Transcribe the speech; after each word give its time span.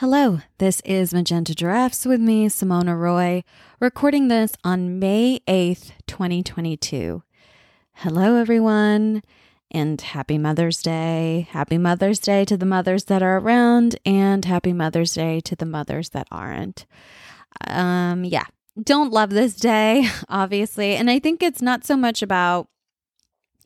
Hello, 0.00 0.38
this 0.56 0.80
is 0.86 1.12
Magenta 1.12 1.54
Giraffes 1.54 2.06
with 2.06 2.22
me, 2.22 2.48
Simona 2.48 2.98
Roy, 2.98 3.44
recording 3.80 4.28
this 4.28 4.52
on 4.64 4.98
May 4.98 5.40
8th, 5.46 5.90
2022. 6.06 7.22
Hello, 7.96 8.36
everyone, 8.36 9.22
and 9.70 10.00
happy 10.00 10.38
Mother's 10.38 10.80
Day. 10.80 11.48
Happy 11.50 11.76
Mother's 11.76 12.18
Day 12.18 12.46
to 12.46 12.56
the 12.56 12.64
mothers 12.64 13.04
that 13.04 13.22
are 13.22 13.36
around, 13.36 13.98
and 14.06 14.42
happy 14.46 14.72
Mother's 14.72 15.12
Day 15.12 15.38
to 15.40 15.54
the 15.54 15.66
mothers 15.66 16.08
that 16.08 16.26
aren't. 16.30 16.86
Um, 17.66 18.24
yeah, 18.24 18.46
don't 18.82 19.12
love 19.12 19.28
this 19.28 19.54
day, 19.54 20.08
obviously. 20.30 20.96
And 20.96 21.10
I 21.10 21.18
think 21.18 21.42
it's 21.42 21.60
not 21.60 21.84
so 21.84 21.94
much 21.94 22.22
about 22.22 22.68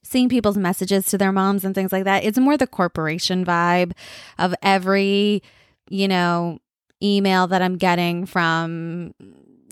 seeing 0.03 0.29
people's 0.29 0.59
messages 0.59 1.07
to 1.07 1.17
their 1.17 1.31
moms 1.31 1.65
and 1.65 1.77
things 1.77 1.93
like 1.93 2.03
that. 2.03 2.25
It's 2.25 2.39
more 2.39 2.57
the 2.57 2.67
corporation 2.67 3.45
vibe 3.45 3.93
of 4.37 4.53
every 4.63 5.45
you 5.89 6.09
know, 6.09 6.59
email 7.03 7.47
that 7.49 7.63
I'm 7.63 7.77
getting 7.77 8.27
from 8.27 9.15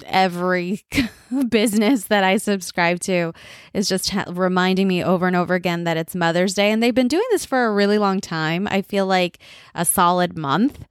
every 0.06 0.84
business 1.48 2.04
that 2.04 2.24
I 2.24 2.36
subscribe 2.36 3.00
to 3.00 3.32
is 3.72 3.88
just 3.88 4.10
ha- 4.10 4.24
reminding 4.28 4.88
me 4.88 5.02
over 5.02 5.26
and 5.26 5.36
over 5.36 5.54
again 5.54 5.84
that 5.84 5.96
it's 5.96 6.14
Mother's 6.14 6.54
Day. 6.54 6.70
And 6.70 6.82
they've 6.82 6.94
been 6.94 7.08
doing 7.08 7.26
this 7.30 7.44
for 7.44 7.66
a 7.66 7.72
really 7.72 7.98
long 7.98 8.20
time. 8.20 8.66
I 8.70 8.82
feel 8.82 9.06
like 9.06 9.38
a 9.74 9.84
solid 9.84 10.36
month. 10.36 10.84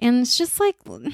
And 0.00 0.20
it's 0.20 0.38
just 0.38 0.60
like, 0.60 0.76
can 0.84 1.12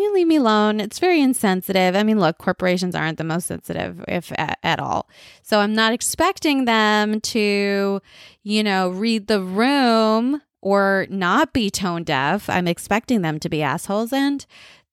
you 0.00 0.12
leave 0.12 0.26
me 0.26 0.36
alone? 0.36 0.78
It's 0.78 0.98
very 0.98 1.22
insensitive. 1.22 1.96
I 1.96 2.02
mean, 2.02 2.20
look, 2.20 2.36
corporations 2.36 2.94
aren't 2.94 3.16
the 3.16 3.24
most 3.24 3.46
sensitive, 3.46 4.04
if 4.08 4.30
at, 4.36 4.58
at 4.62 4.78
all. 4.78 5.08
So 5.42 5.60
I'm 5.60 5.74
not 5.74 5.94
expecting 5.94 6.66
them 6.66 7.22
to, 7.22 8.02
you 8.42 8.62
know, 8.62 8.90
read 8.90 9.26
the 9.26 9.40
room 9.40 10.42
or 10.66 11.06
not 11.08 11.52
be 11.52 11.70
tone 11.70 12.02
deaf. 12.02 12.50
I'm 12.50 12.66
expecting 12.66 13.22
them 13.22 13.38
to 13.38 13.48
be 13.48 13.62
assholes 13.62 14.12
and 14.12 14.44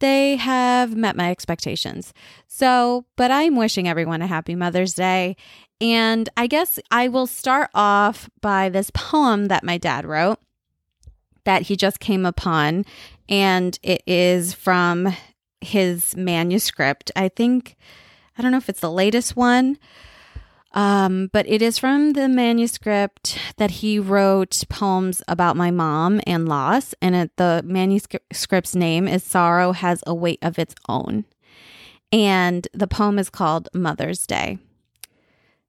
they 0.02 0.36
have 0.36 0.95
met 0.95 1.16
my 1.16 1.31
expectations. 1.31 2.14
So, 2.47 3.06
but 3.16 3.31
I'm 3.31 3.56
wishing 3.56 3.88
everyone 3.88 4.22
a 4.22 4.28
happy 4.28 4.53
Mother's 4.53 4.94
Day. 4.94 5.36
And 5.81 6.30
I 6.38 6.45
guess 6.45 6.78
I 6.92 7.08
will 7.08 7.25
start 7.25 7.72
off 7.73 8.30
by 8.39 8.70
this 8.70 8.92
poem 8.92 9.47
that 9.47 9.64
my 9.64 9.80
dad 9.80 10.06
wrote 10.06 10.38
that 11.44 11.64
he 11.64 11.75
just 11.75 12.00
came 12.00 12.23
upon. 12.23 12.86
And 13.28 13.80
it 13.81 14.03
is 14.06 14.53
from 14.53 15.16
his 15.59 16.16
manuscript. 16.16 17.09
I 17.16 17.30
think, 17.30 17.78
I 18.38 18.44
don't 18.44 18.52
know 18.52 18.59
if 18.59 18.69
it's 18.69 18.81
the 18.81 18.92
latest 18.92 19.36
one, 19.36 19.80
um, 20.73 21.29
but 21.31 21.47
it 21.47 21.61
is 21.61 21.77
from 21.77 22.13
the 22.13 22.27
manuscript 22.27 23.38
that 23.57 23.71
he 23.71 23.99
wrote 23.99 24.63
poems 24.69 25.21
about 25.27 25.55
my 25.55 25.69
mom 25.69 26.19
and 26.25 26.49
loss. 26.49 26.95
And 27.02 27.16
it, 27.16 27.31
the 27.38 27.61
manuscript's 27.63 28.75
name 28.75 29.07
is 29.07 29.23
Sorrow 29.23 29.73
Has 29.73 30.03
a 30.07 30.16
Weight 30.16 30.39
of 30.41 30.57
Its 30.57 30.73
Own. 30.89 31.25
And 32.11 32.67
the 32.73 32.88
poem 32.88 33.19
is 33.19 33.29
called 33.29 33.69
Mother's 33.73 34.25
Day. 34.25 34.57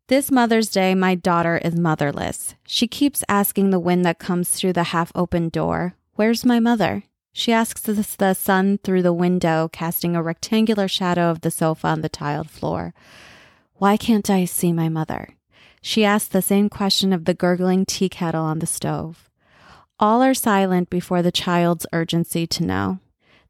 This 0.09 0.31
Mother's 0.31 0.69
Day, 0.69 0.95
my 0.95 1.15
daughter 1.15 1.59
is 1.59 1.75
motherless. 1.75 2.55
She 2.67 2.87
keeps 2.87 3.25
asking 3.29 3.71
the 3.71 3.81
wind 3.81 4.05
that 4.05 4.19
comes 4.19 4.51
through 4.51 4.75
the 4.75 4.85
half 4.85 5.11
open 5.15 5.49
door, 5.49 5.97
Where's 6.17 6.45
my 6.45 6.61
mother? 6.61 7.05
She 7.33 7.53
asks 7.53 7.81
the 7.81 8.35
sun 8.35 8.79
through 8.79 9.03
the 9.03 9.13
window, 9.13 9.69
casting 9.73 10.15
a 10.15 10.23
rectangular 10.23 10.87
shadow 10.87 11.31
of 11.31 11.41
the 11.41 11.51
sofa 11.51 11.89
on 11.89 12.03
the 12.03 12.09
tiled 12.09 12.49
floor. 12.49 12.95
Why 13.79 13.97
can't 13.97 14.31
I 14.31 14.45
see 14.45 14.73
my 14.73 14.89
mother? 14.89 15.31
She 15.83 16.05
asked 16.05 16.33
the 16.33 16.43
same 16.43 16.69
question 16.69 17.13
of 17.13 17.25
the 17.25 17.35
gurgling 17.35 17.85
tea 17.85 18.09
kettle 18.09 18.45
on 18.45 18.61
the 18.61 18.67
stove. 18.67 19.29
All 19.99 20.23
are 20.23 20.33
silent 20.33 20.91
before 20.91 21.23
the 21.23 21.33
child's 21.33 21.87
urgency 21.93 22.47
to 22.47 22.65
know. 22.65 23.01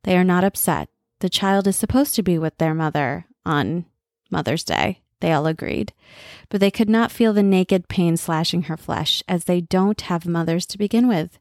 They 0.04 0.16
are 0.16 0.24
not 0.24 0.42
upset. 0.42 0.88
The 1.20 1.28
child 1.28 1.66
is 1.66 1.76
supposed 1.76 2.14
to 2.14 2.22
be 2.22 2.38
with 2.38 2.56
their 2.56 2.74
mother 2.74 3.26
on 3.44 3.84
Mother's 4.30 4.64
Day. 4.64 5.02
They 5.20 5.32
all 5.32 5.46
agreed. 5.46 5.92
But 6.48 6.60
they 6.60 6.70
could 6.70 6.88
not 6.88 7.12
feel 7.12 7.32
the 7.32 7.42
naked 7.42 7.88
pain 7.88 8.16
slashing 8.16 8.64
her 8.64 8.76
flesh, 8.76 9.22
as 9.28 9.44
they 9.44 9.60
don't 9.60 10.00
have 10.02 10.26
mothers 10.26 10.66
to 10.66 10.78
begin 10.78 11.06
with. 11.06 11.38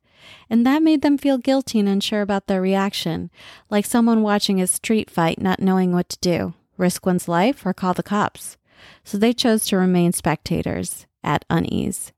And 0.49 0.65
that 0.65 0.83
made 0.83 1.01
them 1.01 1.17
feel 1.17 1.37
guilty 1.37 1.79
and 1.79 1.89
unsure 1.89 2.21
about 2.21 2.47
their 2.47 2.61
reaction, 2.61 3.31
like 3.69 3.85
someone 3.85 4.21
watching 4.21 4.61
a 4.61 4.67
street 4.67 5.09
fight 5.09 5.41
not 5.41 5.59
knowing 5.61 5.93
what 5.93 6.09
to 6.09 6.17
do 6.19 6.53
risk 6.75 7.05
one's 7.05 7.27
life 7.27 7.65
or 7.65 7.73
call 7.73 7.93
the 7.93 8.01
cops 8.01 8.57
so 9.03 9.17
they 9.17 9.33
chose 9.33 9.65
to 9.67 9.77
remain 9.77 10.11
spectators 10.11 11.05
at 11.23 11.45
unease. 11.49 12.11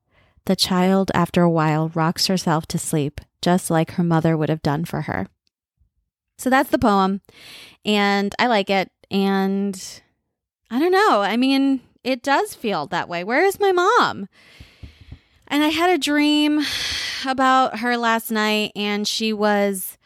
The 0.46 0.56
child, 0.56 1.10
after 1.14 1.42
a 1.42 1.50
while, 1.50 1.88
rocks 1.94 2.26
herself 2.28 2.66
to 2.68 2.78
sleep, 2.78 3.20
just 3.42 3.70
like 3.70 3.92
her 3.92 4.04
mother 4.04 4.36
would 4.36 4.48
have 4.48 4.62
done 4.62 4.84
for 4.84 5.02
her. 5.02 5.26
So 6.38 6.50
that's 6.50 6.70
the 6.70 6.78
poem, 6.78 7.20
and 7.84 8.34
I 8.38 8.46
like 8.46 8.70
it. 8.70 8.90
And 9.10 10.00
I 10.70 10.78
don't 10.78 10.92
know. 10.92 11.22
I 11.22 11.36
mean, 11.36 11.80
it 12.04 12.22
does 12.22 12.54
feel 12.54 12.86
that 12.86 13.08
way. 13.08 13.24
Where 13.24 13.44
is 13.44 13.58
my 13.58 13.72
mom? 13.72 14.28
And 15.48 15.62
I 15.62 15.68
had 15.68 15.90
a 15.90 15.98
dream 15.98 16.62
about 17.26 17.80
her 17.80 17.96
last 17.96 18.30
night, 18.30 18.72
and 18.76 19.06
she 19.06 19.32
was 19.32 19.96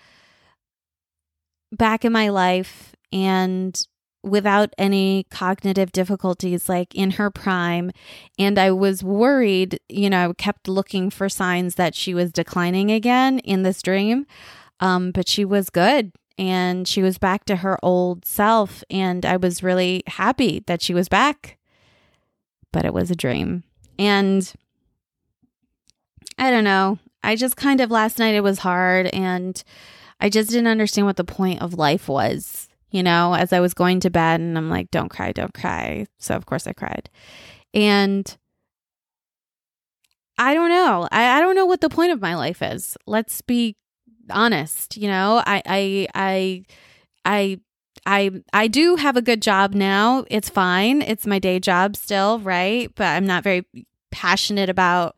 back 1.73 2.05
in 2.05 2.13
my 2.13 2.29
life. 2.29 2.95
And 3.13 3.81
without 4.23 4.75
any 4.77 5.27
cognitive 5.31 5.93
difficulties, 5.93 6.69
like 6.69 6.95
in 6.95 7.13
her 7.13 7.31
prime. 7.31 7.91
And 8.39 8.59
I 8.59 8.71
was 8.71 9.03
worried, 9.03 9.81
you 9.89 10.11
know, 10.11 10.35
kept 10.35 10.69
looking 10.69 11.11
for 11.11 11.29
signs 11.29 11.77
that 11.77 11.95
she 11.95 12.15
was 12.15 12.33
declining 12.33 12.91
again 12.91 13.39
in 13.41 13.63
this 13.63 13.83
dream. 13.83 14.27
Um, 14.81 15.11
but 15.11 15.29
she 15.29 15.45
was 15.45 15.71
good 15.71 16.13
and 16.39 16.87
she 16.89 17.03
was 17.03 17.19
back 17.19 17.45
to 17.47 17.57
her 17.57 17.79
old 17.83 18.25
self. 18.25 18.83
And 18.91 19.25
I 19.25 19.37
was 19.37 19.63
really 19.63 20.03
happy 20.07 20.63
that 20.67 20.83
she 20.83 20.95
was 20.95 21.09
back. 21.09 21.59
But 22.73 22.85
it 22.85 22.95
was 22.95 23.11
a 23.11 23.17
dream. 23.17 23.65
And 23.99 24.51
I 26.39 26.51
don't 26.51 26.65
know. 26.65 26.99
I 27.23 27.37
just 27.37 27.57
kind 27.57 27.81
of 27.81 27.91
last 27.91 28.19
night 28.19 28.35
it 28.35 28.43
was 28.43 28.61
hard 28.61 29.09
and 29.09 29.63
I 30.21 30.31
just 30.31 30.51
didn't 30.51 30.69
understand 30.69 31.07
what 31.07 31.17
the 31.17 31.25
point 31.25 31.61
of 31.61 31.75
life 31.75 32.09
was 32.09 32.70
you 32.91 33.03
know, 33.03 33.35
as 33.35 33.53
I 33.53 33.61
was 33.61 33.75
going 33.75 34.01
to 34.01 34.11
bed 34.11 34.41
and 34.41 34.57
I'm 34.57 34.69
like, 34.69 34.91
don't 34.91 35.09
cry, 35.09 35.33
don't 35.33 35.55
cry. 35.55 36.07
So 36.19 36.35
of 36.35 36.47
course 36.47 36.67
I 36.67 36.73
cried. 36.73 37.09
And 37.73 38.37
I 40.39 40.55
don't 40.55 40.71
know. 40.71 41.07
I, 41.13 41.39
I 41.39 41.41
don't 41.41 41.55
know 41.55 41.67
what 41.67 41.81
the 41.81 41.91
point 41.91 42.13
of 42.13 42.21
my 42.21 42.35
life 42.35 42.63
is. 42.63 42.97
Let's 43.07 43.41
be 43.43 43.77
honest. 44.31 44.97
You 44.97 45.09
know, 45.09 45.43
I 45.47 45.63
I 45.67 46.09
I 46.15 46.65
I 47.25 47.61
I 48.07 48.31
I 48.53 48.69
do 48.69 48.97
have 48.97 49.17
a 49.17 49.23
good 49.23 49.43
job 49.43 49.75
now. 49.75 50.25
It's 50.31 50.49
fine. 50.49 51.03
It's 51.03 51.27
my 51.27 51.39
day 51.39 51.61
job 51.61 51.95
still, 51.95 52.39
right? 52.41 52.91
But 52.95 53.09
I'm 53.09 53.27
not 53.27 53.45
very 53.45 53.67
passionate 54.11 54.69
about 54.69 55.17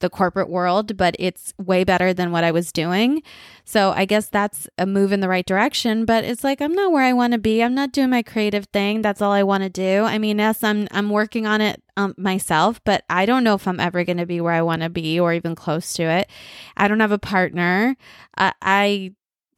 the 0.00 0.10
corporate 0.10 0.48
world, 0.48 0.96
but 0.96 1.16
it's 1.18 1.54
way 1.58 1.84
better 1.84 2.12
than 2.12 2.30
what 2.30 2.44
I 2.44 2.50
was 2.50 2.72
doing. 2.72 3.22
So 3.64 3.92
I 3.92 4.04
guess 4.04 4.28
that's 4.28 4.68
a 4.76 4.86
move 4.86 5.12
in 5.12 5.20
the 5.20 5.28
right 5.28 5.46
direction, 5.46 6.04
but 6.04 6.24
it's 6.24 6.44
like 6.44 6.60
I'm 6.60 6.74
not 6.74 6.92
where 6.92 7.04
I 7.04 7.12
want 7.12 7.32
to 7.32 7.38
be. 7.38 7.62
I'm 7.62 7.74
not 7.74 7.92
doing 7.92 8.10
my 8.10 8.22
creative 8.22 8.66
thing. 8.66 9.02
That's 9.02 9.22
all 9.22 9.32
I 9.32 9.42
want 9.42 9.62
to 9.62 9.70
do. 9.70 10.02
I 10.04 10.18
mean, 10.18 10.38
yes, 10.38 10.62
I'm 10.62 10.88
I'm 10.90 11.10
working 11.10 11.46
on 11.46 11.60
it 11.60 11.82
um, 11.96 12.14
myself, 12.16 12.80
but 12.84 13.04
I 13.08 13.26
don't 13.26 13.44
know 13.44 13.54
if 13.54 13.66
I'm 13.66 13.80
ever 13.80 14.04
going 14.04 14.18
to 14.18 14.26
be 14.26 14.40
where 14.40 14.52
I 14.52 14.62
want 14.62 14.82
to 14.82 14.90
be 14.90 15.18
or 15.18 15.32
even 15.32 15.54
close 15.54 15.94
to 15.94 16.02
it. 16.02 16.28
I 16.76 16.88
don't 16.88 17.00
have 17.00 17.12
a 17.12 17.18
partner. 17.18 17.96
I 18.36 18.52
I, 18.60 19.14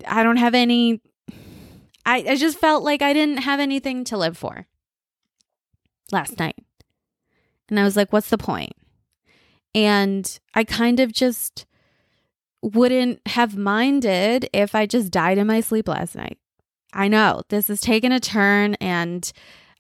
I 0.07 0.23
don't 0.23 0.37
have 0.37 0.55
any 0.55 1.01
I, 2.07 2.25
I 2.29 2.37
just 2.37 2.59
felt 2.59 2.85
like 2.85 3.03
I 3.03 3.13
didn't 3.13 3.39
have 3.39 3.59
anything 3.59 4.05
to 4.05 4.17
live 4.17 4.39
for 4.39 4.67
last 6.13 6.39
night. 6.39 6.65
And 7.69 7.81
I 7.81 7.85
was 7.85 7.97
like, 7.97 8.13
what's 8.13 8.31
the 8.31 8.39
point? 8.39 8.73
And 9.77 10.41
I 10.55 10.65
kind 10.65 10.99
of 10.99 11.13
just 11.13 11.67
wouldn't 12.63 13.21
have 13.29 13.57
minded 13.57 14.49
if 14.55 14.75
I 14.75 14.87
just 14.87 15.13
died 15.13 15.37
in 15.37 15.47
my 15.47 15.61
sleep 15.61 15.87
last 15.87 16.17
night. 16.17 16.39
I 16.95 17.09
know 17.09 17.43
this 17.51 17.69
has 17.69 17.83
taken 17.83 18.11
a 18.11 18.19
turn 18.19 18.75
and 18.81 19.31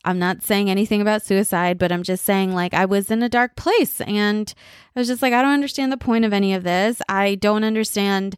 I'm 0.04 0.18
not 0.18 0.42
saying 0.42 0.70
anything 0.70 1.00
about 1.00 1.22
suicide, 1.22 1.78
but 1.78 1.90
I'm 1.90 2.04
just 2.04 2.24
saying, 2.24 2.54
like, 2.54 2.74
I 2.74 2.84
was 2.84 3.10
in 3.10 3.22
a 3.22 3.28
dark 3.28 3.56
place 3.56 4.00
and 4.02 4.52
I 4.94 5.00
was 5.00 5.08
just 5.08 5.22
like, 5.22 5.32
I 5.32 5.42
don't 5.42 5.54
understand 5.54 5.90
the 5.90 5.96
point 5.96 6.24
of 6.24 6.32
any 6.32 6.54
of 6.54 6.62
this. 6.62 7.00
I 7.08 7.34
don't 7.34 7.64
understand, 7.64 8.36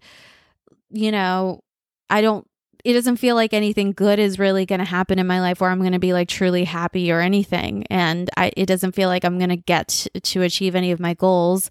you 0.90 1.10
know, 1.10 1.60
I 2.08 2.22
don't 2.22 2.47
it 2.88 2.94
doesn't 2.94 3.16
feel 3.16 3.34
like 3.34 3.52
anything 3.52 3.92
good 3.92 4.18
is 4.18 4.38
really 4.38 4.64
going 4.64 4.78
to 4.78 4.84
happen 4.86 5.18
in 5.18 5.26
my 5.26 5.42
life 5.42 5.60
where 5.60 5.68
I'm 5.68 5.80
going 5.80 5.92
to 5.92 5.98
be 5.98 6.14
like 6.14 6.26
truly 6.26 6.64
happy 6.64 7.12
or 7.12 7.20
anything. 7.20 7.84
And 7.90 8.30
I, 8.34 8.50
it 8.56 8.64
doesn't 8.64 8.92
feel 8.92 9.10
like 9.10 9.26
I'm 9.26 9.36
going 9.36 9.50
to 9.50 9.56
get 9.56 10.06
to 10.22 10.40
achieve 10.40 10.74
any 10.74 10.90
of 10.90 10.98
my 10.98 11.12
goals. 11.12 11.68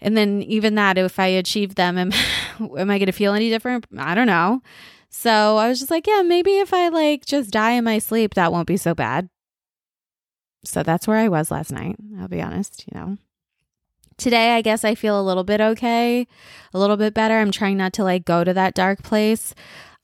And 0.00 0.16
then 0.16 0.42
even 0.42 0.76
that, 0.76 0.96
if 0.96 1.18
I 1.18 1.26
achieve 1.26 1.74
them, 1.74 1.98
am, 1.98 2.12
am 2.60 2.88
I 2.88 2.98
going 2.98 3.06
to 3.06 3.12
feel 3.12 3.34
any 3.34 3.48
different? 3.48 3.86
I 3.98 4.14
don't 4.14 4.28
know. 4.28 4.62
So 5.10 5.56
I 5.56 5.68
was 5.68 5.80
just 5.80 5.90
like, 5.90 6.06
yeah, 6.06 6.22
maybe 6.22 6.60
if 6.60 6.72
I 6.72 6.86
like 6.86 7.26
just 7.26 7.50
die 7.50 7.72
in 7.72 7.82
my 7.82 7.98
sleep, 7.98 8.34
that 8.34 8.52
won't 8.52 8.68
be 8.68 8.76
so 8.76 8.94
bad. 8.94 9.28
So 10.62 10.84
that's 10.84 11.08
where 11.08 11.16
I 11.16 11.26
was 11.26 11.50
last 11.50 11.72
night. 11.72 11.96
I'll 12.20 12.28
be 12.28 12.40
honest, 12.42 12.84
you 12.86 12.96
know. 12.96 13.18
Today, 14.18 14.54
I 14.54 14.62
guess 14.62 14.84
I 14.84 14.94
feel 14.94 15.20
a 15.20 15.22
little 15.22 15.44
bit 15.44 15.60
okay, 15.60 16.28
a 16.72 16.78
little 16.78 16.96
bit 16.96 17.12
better. 17.12 17.38
I'm 17.38 17.50
trying 17.50 17.76
not 17.76 17.92
to 17.94 18.04
like 18.04 18.24
go 18.24 18.44
to 18.44 18.54
that 18.54 18.74
dark 18.74 19.02
place. 19.02 19.52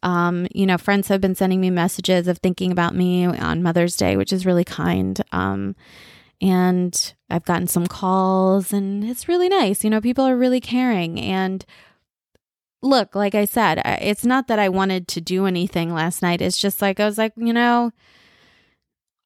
Um, 0.05 0.47
you 0.55 0.67
know, 0.67 0.79
friends 0.79 1.09
have 1.09 1.21
been 1.21 1.35
sending 1.35 1.61
me 1.61 1.71
messages 1.71 2.29
of 2.29 2.39
thinking 2.39 2.71
about 2.71 2.95
me 2.95 3.27
on 3.27 3.63
Mother's 3.63 3.97
Day, 3.97 4.17
which 4.17 4.33
is 4.33 4.47
really 4.47 4.65
kind. 4.65 5.21
Um, 5.33 5.75
and 6.41 7.15
I've 7.31 7.45
gotten 7.45 7.67
some 7.67 7.87
calls 7.87 8.73
and 8.73 9.03
it's 9.03 9.29
really 9.29 9.49
nice. 9.49 9.83
You 9.83 9.91
know, 9.91 10.01
people 10.01 10.25
are 10.25 10.37
really 10.37 10.61
caring. 10.61 11.19
And 11.19 11.65
look, 12.83 13.15
like 13.15 13.35
I 13.35 13.47
said, 13.47 13.81
it's 14.03 14.25
not 14.25 14.47
that 14.49 14.59
I 14.59 14.69
wanted 14.69 15.09
to 15.09 15.21
do 15.21 15.47
anything 15.47 15.93
last 15.93 16.23
night. 16.23 16.43
It's 16.43 16.59
just 16.59 16.83
like, 16.83 17.01
I 17.01 17.07
was 17.07 17.19
like, 17.19 17.33
you 17.37 17.53
know, 17.53 17.93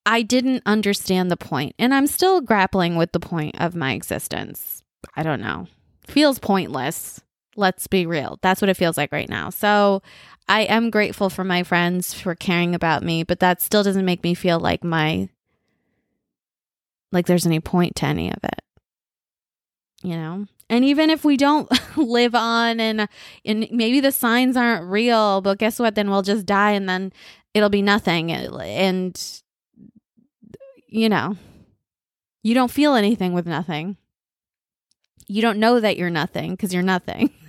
I 0.06 0.22
didn't 0.22 0.62
understand 0.64 1.31
the 1.31 1.36
point, 1.36 1.74
and 1.78 1.92
I'm 1.92 2.06
still 2.06 2.40
grappling 2.40 2.96
with 2.96 3.12
the 3.12 3.20
point 3.20 3.60
of 3.60 3.74
my 3.74 3.92
existence. 3.92 4.82
I 5.14 5.22
don't 5.22 5.42
know. 5.42 5.66
Feels 6.06 6.38
pointless. 6.38 7.20
Let's 7.56 7.86
be 7.88 8.06
real. 8.06 8.38
That's 8.40 8.62
what 8.62 8.70
it 8.70 8.78
feels 8.78 8.96
like 8.96 9.12
right 9.12 9.28
now. 9.28 9.50
So 9.50 10.00
I 10.48 10.62
am 10.62 10.90
grateful 10.90 11.28
for 11.28 11.44
my 11.44 11.62
friends 11.62 12.14
for 12.14 12.34
caring 12.34 12.74
about 12.74 13.02
me, 13.02 13.22
but 13.22 13.40
that 13.40 13.60
still 13.60 13.82
doesn't 13.82 14.04
make 14.04 14.22
me 14.22 14.34
feel 14.34 14.58
like 14.58 14.82
my 14.82 15.28
like 17.12 17.26
there's 17.26 17.46
any 17.46 17.60
point 17.60 17.96
to 17.96 18.06
any 18.06 18.30
of 18.30 18.38
it. 18.42 18.62
You 20.02 20.16
know? 20.16 20.46
And 20.70 20.84
even 20.84 21.10
if 21.10 21.24
we 21.24 21.36
don't 21.36 21.70
live 21.96 22.34
on 22.34 22.80
and 22.80 23.08
and 23.44 23.68
maybe 23.70 24.00
the 24.00 24.12
signs 24.12 24.56
aren't 24.56 24.90
real, 24.90 25.40
but 25.40 25.58
guess 25.58 25.78
what? 25.78 25.94
Then 25.94 26.10
we'll 26.10 26.22
just 26.22 26.46
die 26.46 26.72
and 26.72 26.88
then 26.88 27.12
it'll 27.54 27.68
be 27.68 27.82
nothing. 27.82 28.32
And 28.32 29.40
you 30.86 31.08
know, 31.08 31.36
you 32.42 32.54
don't 32.54 32.70
feel 32.70 32.94
anything 32.94 33.34
with 33.34 33.46
nothing. 33.46 33.96
You 35.26 35.42
don't 35.42 35.58
know 35.58 35.80
that 35.80 35.98
you're 35.98 36.08
nothing 36.08 36.52
because 36.52 36.72
you're 36.72 36.82
nothing. 36.82 37.30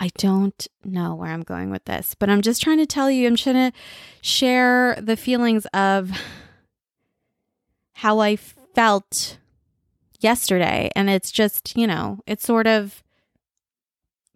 I 0.00 0.08
don't 0.16 0.66
know 0.82 1.14
where 1.14 1.30
I'm 1.30 1.42
going 1.42 1.70
with 1.70 1.84
this, 1.84 2.14
but 2.14 2.30
I'm 2.30 2.40
just 2.40 2.62
trying 2.62 2.78
to 2.78 2.86
tell 2.86 3.10
you, 3.10 3.26
I'm 3.26 3.36
trying 3.36 3.70
to 3.70 3.78
share 4.22 4.96
the 4.98 5.14
feelings 5.14 5.66
of 5.74 6.10
how 7.92 8.18
I 8.18 8.36
felt 8.36 9.36
yesterday. 10.18 10.90
And 10.96 11.10
it's 11.10 11.30
just, 11.30 11.76
you 11.76 11.86
know, 11.86 12.20
it's 12.26 12.46
sort 12.46 12.66
of 12.66 13.02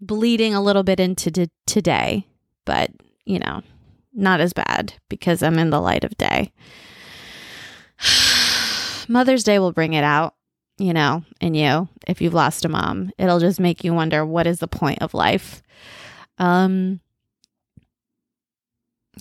bleeding 0.02 0.54
a 0.54 0.62
little 0.62 0.82
bit 0.82 1.00
into 1.00 1.30
t- 1.30 1.50
today, 1.64 2.26
but, 2.66 2.90
you 3.24 3.38
know, 3.38 3.62
not 4.12 4.40
as 4.40 4.52
bad 4.52 4.92
because 5.08 5.42
I'm 5.42 5.58
in 5.58 5.70
the 5.70 5.80
light 5.80 6.04
of 6.04 6.14
day. 6.18 6.52
Mother's 9.08 9.44
Day 9.44 9.58
will 9.58 9.72
bring 9.72 9.94
it 9.94 10.04
out, 10.04 10.34
you 10.78 10.92
know, 10.92 11.24
in 11.40 11.54
you 11.54 11.88
if 12.06 12.20
you've 12.20 12.34
lost 12.34 12.64
a 12.64 12.68
mom. 12.68 13.10
It'll 13.18 13.40
just 13.40 13.60
make 13.60 13.84
you 13.84 13.94
wonder 13.94 14.24
what 14.24 14.46
is 14.46 14.58
the 14.58 14.68
point 14.68 15.02
of 15.02 15.14
life. 15.14 15.62
Um 16.38 17.00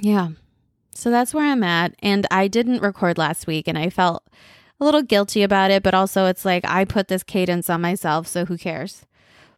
yeah. 0.02 0.30
So 0.96 1.12
that's 1.12 1.34
where 1.34 1.46
I'm 1.46 1.64
at 1.64 1.96
and 2.00 2.26
I 2.32 2.48
didn't 2.48 2.82
record 2.82 3.18
last 3.18 3.48
week 3.48 3.68
and 3.68 3.78
I 3.78 3.90
felt 3.90 4.24
a 4.80 4.86
little 4.86 5.02
guilty 5.02 5.44
about 5.44 5.72
it, 5.72 5.84
but 5.84 5.94
also 5.94 6.26
it's 6.26 6.46
like 6.46 6.64
I 6.66 6.86
put 6.86 7.08
this 7.08 7.24
cadence 7.24 7.70
on 7.70 7.82
myself, 7.82 8.28
so 8.28 8.46
who 8.46 8.58
cares? 8.58 9.06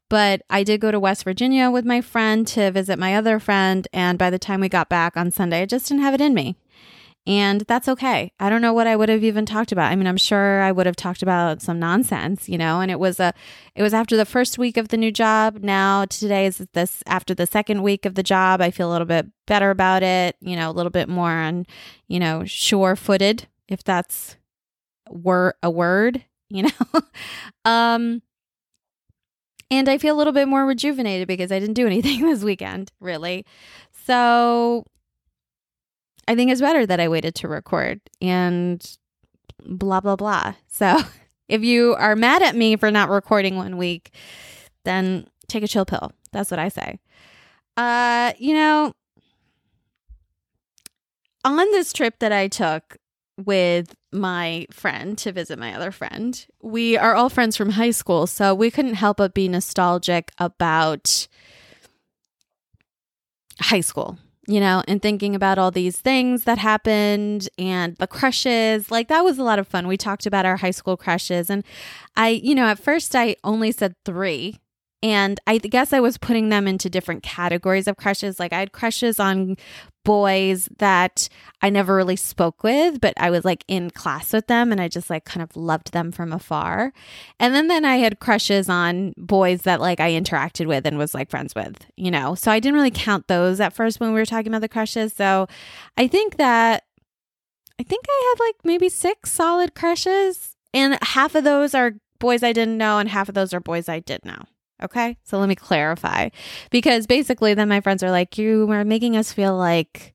But 0.09 0.43
I 0.49 0.63
did 0.63 0.81
go 0.81 0.91
to 0.91 0.99
West 0.99 1.23
Virginia 1.23 1.71
with 1.71 1.85
my 1.85 1.99
friend 1.99 2.45
to 2.47 2.71
visit 2.71 2.99
my 2.99 3.15
other 3.15 3.39
friend. 3.39 3.87
And 3.91 4.19
by 4.19 4.29
the 4.29 4.37
time 4.37 4.61
we 4.61 4.69
got 4.69 4.87
back 4.87 5.17
on 5.17 5.31
Sunday, 5.31 5.63
I 5.63 5.65
just 5.65 5.87
didn't 5.87 6.03
have 6.03 6.13
it 6.13 6.21
in 6.21 6.33
me. 6.33 6.57
And 7.27 7.61
that's 7.61 7.87
okay. 7.87 8.31
I 8.39 8.49
don't 8.51 8.61
know 8.61 8.73
what 8.73 8.85
I 8.85 8.95
would 8.95 9.09
have 9.09 9.23
even 9.23 9.47
talked 9.47 9.71
about. 9.71 9.91
I 9.91 9.95
mean, 9.95 10.05
I'm 10.05 10.17
sure 10.17 10.61
I 10.61 10.71
would 10.71 10.85
have 10.85 10.95
talked 10.95 11.23
about 11.23 11.59
some 11.59 11.79
nonsense, 11.79 12.47
you 12.47 12.57
know, 12.57 12.81
and 12.81 12.91
it 12.91 12.99
was 12.99 13.19
a 13.19 13.33
it 13.73 13.81
was 13.81 13.95
after 13.95 14.15
the 14.15 14.25
first 14.25 14.59
week 14.59 14.77
of 14.77 14.89
the 14.89 14.97
new 14.97 15.11
job. 15.11 15.57
Now 15.61 16.05
today 16.05 16.45
is 16.45 16.57
this 16.73 17.01
after 17.07 17.33
the 17.33 17.47
second 17.47 17.81
week 17.81 18.05
of 18.05 18.13
the 18.13 18.21
job. 18.21 18.61
I 18.61 18.69
feel 18.69 18.89
a 18.89 18.93
little 18.93 19.07
bit 19.07 19.25
better 19.47 19.71
about 19.71 20.03
it, 20.03 20.35
you 20.39 20.55
know, 20.55 20.69
a 20.69 20.73
little 20.73 20.91
bit 20.91 21.09
more 21.09 21.31
on, 21.31 21.65
you 22.07 22.19
know, 22.19 22.43
sure-footed 22.45 23.47
if 23.67 23.83
that's 23.83 24.37
were 25.09 25.55
a 25.63 25.69
word, 25.71 26.23
you 26.49 26.63
know. 26.63 27.01
um 27.65 28.21
and 29.71 29.89
I 29.89 29.97
feel 29.97 30.15
a 30.15 30.17
little 30.17 30.33
bit 30.33 30.47
more 30.47 30.63
rejuvenated 30.65 31.27
because 31.27 31.51
I 31.51 31.57
didn't 31.59 31.73
do 31.73 31.87
anything 31.87 32.21
this 32.27 32.43
weekend, 32.43 32.91
really. 32.99 33.45
So 34.05 34.85
I 36.27 36.35
think 36.35 36.51
it's 36.51 36.61
better 36.61 36.85
that 36.85 36.99
I 36.99 37.07
waited 37.07 37.35
to 37.35 37.47
record 37.47 38.01
and 38.21 38.83
blah, 39.63 39.99
blah, 40.01 40.15
blah. 40.15 40.53
So 40.67 40.99
if 41.47 41.63
you 41.63 41.95
are 41.95 42.15
mad 42.15 42.41
at 42.41 42.55
me 42.55 42.75
for 42.75 42.91
not 42.91 43.09
recording 43.09 43.55
one 43.55 43.77
week, 43.77 44.11
then 44.83 45.27
take 45.47 45.63
a 45.63 45.67
chill 45.67 45.85
pill. 45.85 46.11
That's 46.31 46.51
what 46.51 46.59
I 46.59 46.69
say. 46.69 46.99
Uh, 47.77 48.33
you 48.37 48.53
know, 48.53 48.93
on 51.43 51.57
this 51.71 51.93
trip 51.93 52.19
that 52.19 52.31
I 52.31 52.47
took 52.47 52.97
with 53.37 53.93
my 54.11 54.65
friend 54.71 55.17
to 55.19 55.31
visit 55.31 55.59
my 55.59 55.75
other 55.75 55.91
friend, 55.91 56.45
we 56.61 56.97
are 56.97 57.15
all 57.15 57.29
friends 57.29 57.57
from 57.57 57.71
high 57.71 57.91
school. 57.91 58.27
So 58.27 58.55
we 58.55 58.71
couldn't 58.71 58.95
help 58.95 59.17
but 59.17 59.33
be 59.33 59.47
nostalgic 59.47 60.31
about 60.39 61.27
high 63.59 63.81
school 63.81 64.17
you 64.47 64.59
know, 64.59 64.83
and 64.87 65.01
thinking 65.01 65.35
about 65.35 65.57
all 65.57 65.71
these 65.71 65.97
things 65.97 66.43
that 66.43 66.57
happened 66.57 67.49
and 67.57 67.95
the 67.97 68.07
crushes. 68.07 68.91
Like 68.91 69.07
that 69.07 69.23
was 69.23 69.37
a 69.37 69.43
lot 69.43 69.59
of 69.59 69.67
fun. 69.67 69.87
We 69.87 69.97
talked 69.97 70.25
about 70.25 70.45
our 70.45 70.57
high 70.57 70.71
school 70.71 70.97
crushes. 70.97 71.49
And 71.49 71.63
I, 72.15 72.29
you 72.29 72.55
know, 72.55 72.65
at 72.65 72.79
first 72.79 73.15
I 73.15 73.35
only 73.43 73.71
said 73.71 73.95
three 74.05 74.59
and 75.05 75.39
I 75.45 75.59
guess 75.59 75.93
I 75.93 75.99
was 75.99 76.17
putting 76.17 76.49
them 76.49 76.67
into 76.67 76.89
different 76.89 77.21
categories 77.21 77.87
of 77.87 77.95
crushes. 77.95 78.39
Like 78.39 78.51
I 78.51 78.57
had 78.57 78.71
crushes 78.71 79.19
on 79.19 79.55
boys 80.03 80.67
that 80.79 81.29
I 81.61 81.69
never 81.69 81.95
really 81.95 82.15
spoke 82.15 82.63
with, 82.63 82.99
but 83.01 83.13
I 83.15 83.29
was 83.29 83.45
like 83.45 83.63
in 83.67 83.91
class 83.91 84.33
with 84.33 84.47
them 84.47 84.71
and 84.71 84.81
I 84.81 84.87
just 84.87 85.11
like 85.11 85.23
kind 85.23 85.43
of 85.43 85.55
loved 85.55 85.91
them 85.91 86.11
from 86.11 86.33
afar. 86.33 86.91
And 87.39 87.53
then 87.53 87.67
then 87.67 87.85
I 87.85 87.97
had 87.97 88.19
crushes 88.19 88.67
on 88.67 89.13
boys 89.15 89.61
that 89.61 89.79
like 89.79 89.99
I 89.99 90.09
interacted 90.09 90.65
with 90.65 90.87
and 90.87 90.97
was 90.97 91.13
like 91.13 91.29
friends 91.29 91.53
with, 91.53 91.85
you 91.95 92.09
know. 92.09 92.33
So 92.33 92.49
I 92.49 92.59
didn't 92.59 92.73
really 92.73 92.89
count 92.89 93.27
those 93.27 93.59
at 93.59 93.73
first 93.73 93.99
when 93.99 94.11
we 94.11 94.19
were 94.19 94.25
talking 94.25 94.47
about 94.47 94.61
the 94.61 94.67
crushes. 94.67 95.13
So 95.13 95.45
I 95.97 96.07
think 96.07 96.37
that 96.37 96.83
I 97.79 97.83
think 97.83 98.05
I 98.09 98.33
have 98.33 98.47
like 98.47 98.55
maybe 98.63 98.89
6 98.89 99.31
solid 99.31 99.75
crushes 99.75 100.55
and 100.73 100.97
half 101.03 101.35
of 101.35 101.43
those 101.43 101.75
are 101.75 101.91
boys 102.17 102.41
I 102.41 102.53
didn't 102.53 102.79
know 102.79 102.97
and 102.97 103.07
half 103.07 103.29
of 103.29 103.35
those 103.35 103.53
are 103.53 103.59
boys 103.59 103.87
I 103.87 103.99
did 103.99 104.25
know. 104.25 104.45
Okay. 104.83 105.17
So 105.23 105.39
let 105.39 105.47
me 105.47 105.55
clarify 105.55 106.29
because 106.69 107.07
basically, 107.07 107.53
then 107.53 107.69
my 107.69 107.81
friends 107.81 108.03
are 108.03 108.11
like, 108.11 108.37
you 108.37 108.69
are 108.71 108.83
making 108.83 109.15
us 109.15 109.31
feel 109.31 109.55
like, 109.55 110.13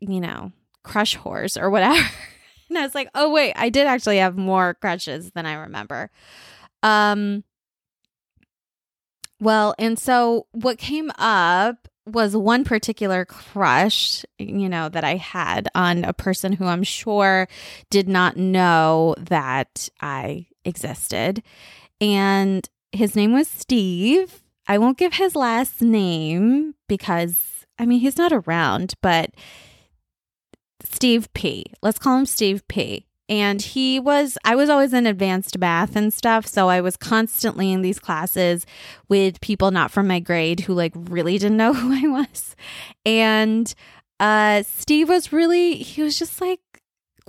you 0.00 0.20
know, 0.20 0.52
crush 0.82 1.16
horse 1.16 1.56
or 1.56 1.70
whatever. 1.70 2.08
and 2.68 2.78
I 2.78 2.82
was 2.82 2.94
like, 2.94 3.08
oh, 3.14 3.30
wait, 3.30 3.54
I 3.56 3.70
did 3.70 3.86
actually 3.86 4.18
have 4.18 4.36
more 4.36 4.74
crushes 4.74 5.32
than 5.32 5.46
I 5.46 5.54
remember. 5.54 6.10
Um, 6.82 7.42
well, 9.40 9.74
and 9.78 9.98
so 9.98 10.46
what 10.52 10.78
came 10.78 11.10
up 11.18 11.88
was 12.06 12.36
one 12.36 12.64
particular 12.64 13.24
crush, 13.24 14.24
you 14.38 14.68
know, 14.68 14.88
that 14.90 15.04
I 15.04 15.16
had 15.16 15.68
on 15.74 16.04
a 16.04 16.12
person 16.12 16.52
who 16.52 16.66
I'm 16.66 16.82
sure 16.82 17.48
did 17.90 18.08
not 18.08 18.36
know 18.36 19.14
that 19.18 19.88
I 20.00 20.46
existed 20.64 21.42
and 22.04 22.68
his 22.92 23.16
name 23.16 23.32
was 23.32 23.48
Steve. 23.48 24.42
I 24.66 24.78
won't 24.78 24.98
give 24.98 25.14
his 25.14 25.34
last 25.34 25.80
name 25.80 26.74
because, 26.86 27.66
I 27.78 27.86
mean, 27.86 28.00
he's 28.00 28.18
not 28.18 28.32
around, 28.32 28.94
but 29.00 29.30
Steve 30.82 31.32
P. 31.32 31.64
Let's 31.82 31.98
call 31.98 32.18
him 32.18 32.26
Steve 32.26 32.66
P. 32.68 33.06
And 33.26 33.62
he 33.62 33.98
was, 33.98 34.36
I 34.44 34.54
was 34.54 34.68
always 34.68 34.92
in 34.92 35.06
advanced 35.06 35.56
math 35.58 35.96
and 35.96 36.12
stuff. 36.12 36.46
So 36.46 36.68
I 36.68 36.82
was 36.82 36.98
constantly 36.98 37.72
in 37.72 37.80
these 37.80 37.98
classes 37.98 38.66
with 39.08 39.40
people 39.40 39.70
not 39.70 39.90
from 39.90 40.06
my 40.06 40.20
grade 40.20 40.60
who 40.60 40.74
like 40.74 40.92
really 40.94 41.38
didn't 41.38 41.56
know 41.56 41.72
who 41.74 41.92
I 41.92 42.06
was. 42.06 42.54
And 43.06 43.74
uh, 44.20 44.62
Steve 44.62 45.08
was 45.08 45.32
really, 45.32 45.76
he 45.76 46.02
was 46.02 46.18
just 46.18 46.42
like 46.42 46.60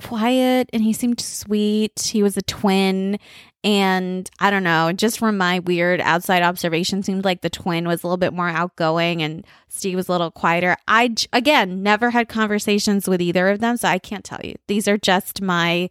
quiet 0.02 0.70
and 0.74 0.84
he 0.84 0.94
seemed 0.94 1.20
sweet. 1.20 2.00
He 2.00 2.24
was 2.24 2.38
a 2.38 2.42
twin 2.42 3.20
and 3.66 4.30
I 4.40 4.52
don't 4.52 4.64
know, 4.64 4.94
just 4.94 5.18
from 5.18 5.38
my 5.38 5.58
weird 5.58 6.00
outside 6.02 6.44
observation, 6.44 7.02
seemed 7.02 7.26
like 7.26 7.42
the 7.42 7.50
twin 7.50 7.88
was 7.88 8.04
a 8.04 8.08
little 8.08 8.18
bit 8.18 8.32
more 8.32 8.48
outgoing 8.48 9.24
and 9.24 9.44
Steve 9.70 9.96
was 9.96 10.08
a 10.08 10.12
little 10.12 10.30
quieter. 10.30 10.78
I, 10.88 11.16
again, 11.34 11.82
never 11.82 12.12
had 12.12 12.30
conversations 12.30 13.08
with 13.08 13.24
either 13.24 13.50
of 13.50 13.62
them, 13.62 13.78
so 13.78 13.88
I 13.88 13.98
can't 13.98 14.24
tell 14.24 14.42
you. 14.44 14.54
These 14.68 14.88
are 14.88 15.00
just 15.00 15.42
my 15.42 15.90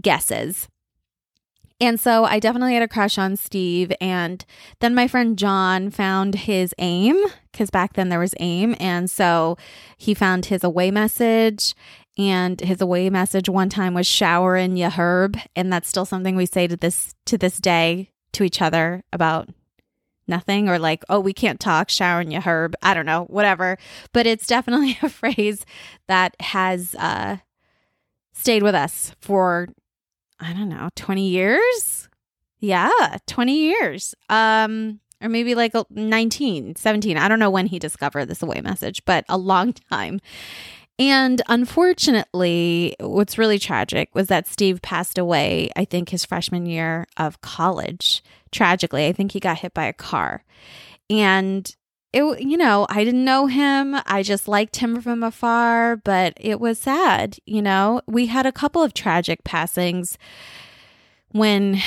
guesses. 0.00 0.66
And 1.78 2.00
so 2.00 2.24
I 2.24 2.38
definitely 2.38 2.72
had 2.72 2.82
a 2.82 2.88
crush 2.88 3.18
on 3.18 3.36
Steve. 3.36 3.92
And 4.00 4.42
then 4.80 4.94
my 4.94 5.06
friend 5.06 5.36
John 5.36 5.90
found 5.90 6.34
his 6.34 6.74
AIM 6.78 7.22
because 7.52 7.68
back 7.68 7.92
then 7.94 8.08
there 8.08 8.18
was 8.18 8.34
AIM. 8.40 8.76
And 8.80 9.10
so 9.10 9.58
he 9.98 10.14
found 10.14 10.46
his 10.46 10.64
away 10.64 10.90
message 10.90 11.74
and 12.16 12.60
his 12.60 12.80
away 12.80 13.10
message 13.10 13.48
one 13.48 13.68
time 13.68 13.94
was 13.94 14.06
shower 14.06 14.56
in 14.56 14.76
ya 14.76 14.90
herb 14.90 15.36
and 15.56 15.72
that's 15.72 15.88
still 15.88 16.04
something 16.04 16.36
we 16.36 16.46
say 16.46 16.66
to 16.66 16.76
this 16.76 17.14
to 17.26 17.36
this 17.36 17.58
day 17.58 18.10
to 18.32 18.44
each 18.44 18.62
other 18.62 19.02
about 19.12 19.48
nothing 20.26 20.68
or 20.68 20.78
like 20.78 21.04
oh 21.08 21.20
we 21.20 21.32
can't 21.32 21.60
talk 21.60 21.88
showering 21.88 22.30
you 22.30 22.40
herb 22.40 22.74
i 22.82 22.94
don't 22.94 23.06
know 23.06 23.24
whatever. 23.24 23.78
But 24.12 24.26
it's 24.26 24.46
definitely 24.46 24.98
a 25.02 25.08
phrase 25.08 25.64
that 26.08 26.34
has 26.40 26.94
uh 26.96 27.38
stayed 28.32 28.62
with 28.62 28.74
us 28.74 29.14
for 29.20 29.68
i 30.40 30.52
don't 30.52 30.68
know 30.68 30.88
20 30.96 31.28
years? 31.28 32.08
Yeah 32.60 33.18
20 33.26 33.56
years. 33.56 34.14
Um 34.28 35.00
or 35.20 35.28
maybe 35.28 35.54
like 35.54 35.72
19 35.90 36.76
17 36.76 37.16
i 37.16 37.28
don't 37.28 37.38
know 37.38 37.50
when 37.50 37.66
he 37.66 37.78
discovered 37.78 38.26
this 38.26 38.42
away 38.42 38.60
message 38.60 39.04
but 39.04 39.24
a 39.28 39.38
long 39.38 39.72
time 39.90 40.20
and 40.98 41.42
unfortunately, 41.48 42.94
what's 43.00 43.38
really 43.38 43.58
tragic 43.58 44.14
was 44.14 44.28
that 44.28 44.46
Steve 44.46 44.80
passed 44.80 45.18
away, 45.18 45.70
I 45.74 45.84
think, 45.84 46.10
his 46.10 46.24
freshman 46.24 46.66
year 46.66 47.06
of 47.16 47.40
college. 47.40 48.22
Tragically, 48.52 49.06
I 49.06 49.12
think 49.12 49.32
he 49.32 49.40
got 49.40 49.58
hit 49.58 49.74
by 49.74 49.86
a 49.86 49.92
car. 49.92 50.44
And 51.10 51.74
it, 52.12 52.40
you 52.40 52.56
know, 52.56 52.86
I 52.88 53.02
didn't 53.02 53.24
know 53.24 53.48
him. 53.48 53.96
I 54.06 54.22
just 54.22 54.46
liked 54.46 54.76
him 54.76 55.00
from 55.00 55.24
afar, 55.24 55.96
but 55.96 56.34
it 56.36 56.60
was 56.60 56.78
sad. 56.78 57.38
You 57.44 57.60
know, 57.60 58.00
we 58.06 58.26
had 58.26 58.46
a 58.46 58.52
couple 58.52 58.82
of 58.82 58.94
tragic 58.94 59.42
passings 59.42 60.16
when, 61.32 61.80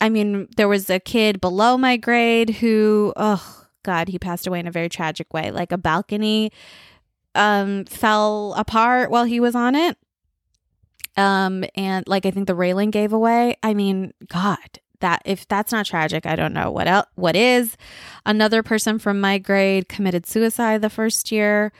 I 0.00 0.08
mean, 0.08 0.46
there 0.56 0.68
was 0.68 0.88
a 0.88 1.00
kid 1.00 1.40
below 1.40 1.76
my 1.76 1.96
grade 1.96 2.50
who, 2.50 3.12
oh, 3.16 3.66
God, 3.82 4.06
he 4.06 4.20
passed 4.20 4.46
away 4.46 4.60
in 4.60 4.68
a 4.68 4.72
very 4.72 4.88
tragic 4.88 5.34
way, 5.34 5.50
like 5.50 5.72
a 5.72 5.78
balcony 5.78 6.52
um, 7.34 7.84
fell 7.84 8.54
apart 8.56 9.10
while 9.10 9.24
he 9.24 9.40
was 9.40 9.54
on 9.54 9.74
it. 9.74 9.96
Um, 11.16 11.64
and 11.74 12.06
like 12.08 12.24
I 12.24 12.30
think 12.30 12.46
the 12.46 12.54
railing 12.54 12.90
gave 12.90 13.12
away. 13.12 13.56
I 13.62 13.74
mean, 13.74 14.12
God, 14.28 14.80
that 15.00 15.22
if 15.24 15.46
that's 15.46 15.72
not 15.72 15.86
tragic, 15.86 16.24
I 16.24 16.36
don't 16.36 16.54
know 16.54 16.70
what 16.70 16.86
else 16.86 17.06
what 17.14 17.36
is. 17.36 17.76
Another 18.24 18.62
person 18.62 18.98
from 18.98 19.20
my 19.20 19.38
grade 19.38 19.88
committed 19.88 20.26
suicide 20.26 20.80
the 20.80 20.90
first 20.90 21.30
year 21.30 21.72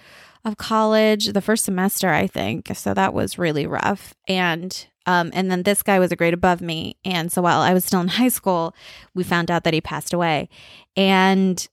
of 0.45 0.57
college, 0.57 1.27
the 1.27 1.41
first 1.41 1.65
semester, 1.65 2.11
I 2.11 2.27
think. 2.27 2.71
So 2.75 2.93
that 2.95 3.15
was 3.15 3.39
really 3.39 3.67
rough. 3.67 4.15
And 4.29 4.87
um, 5.07 5.31
and 5.35 5.51
then 5.51 5.63
this 5.63 5.83
guy 5.83 5.99
was 5.99 6.13
a 6.13 6.17
grade 6.17 6.35
above 6.35 6.61
me. 6.61 6.97
And 7.05 7.33
so 7.33 7.43
while 7.43 7.61
I 7.61 7.75
was 7.75 7.85
still 7.85 8.01
in 8.01 8.09
high 8.09 8.29
school, 8.29 8.75
we 9.15 9.25
found 9.25 9.51
out 9.51 9.65
that 9.65 9.75
he 9.75 9.81
passed 9.81 10.13
away. 10.13 10.49
And 10.97 11.67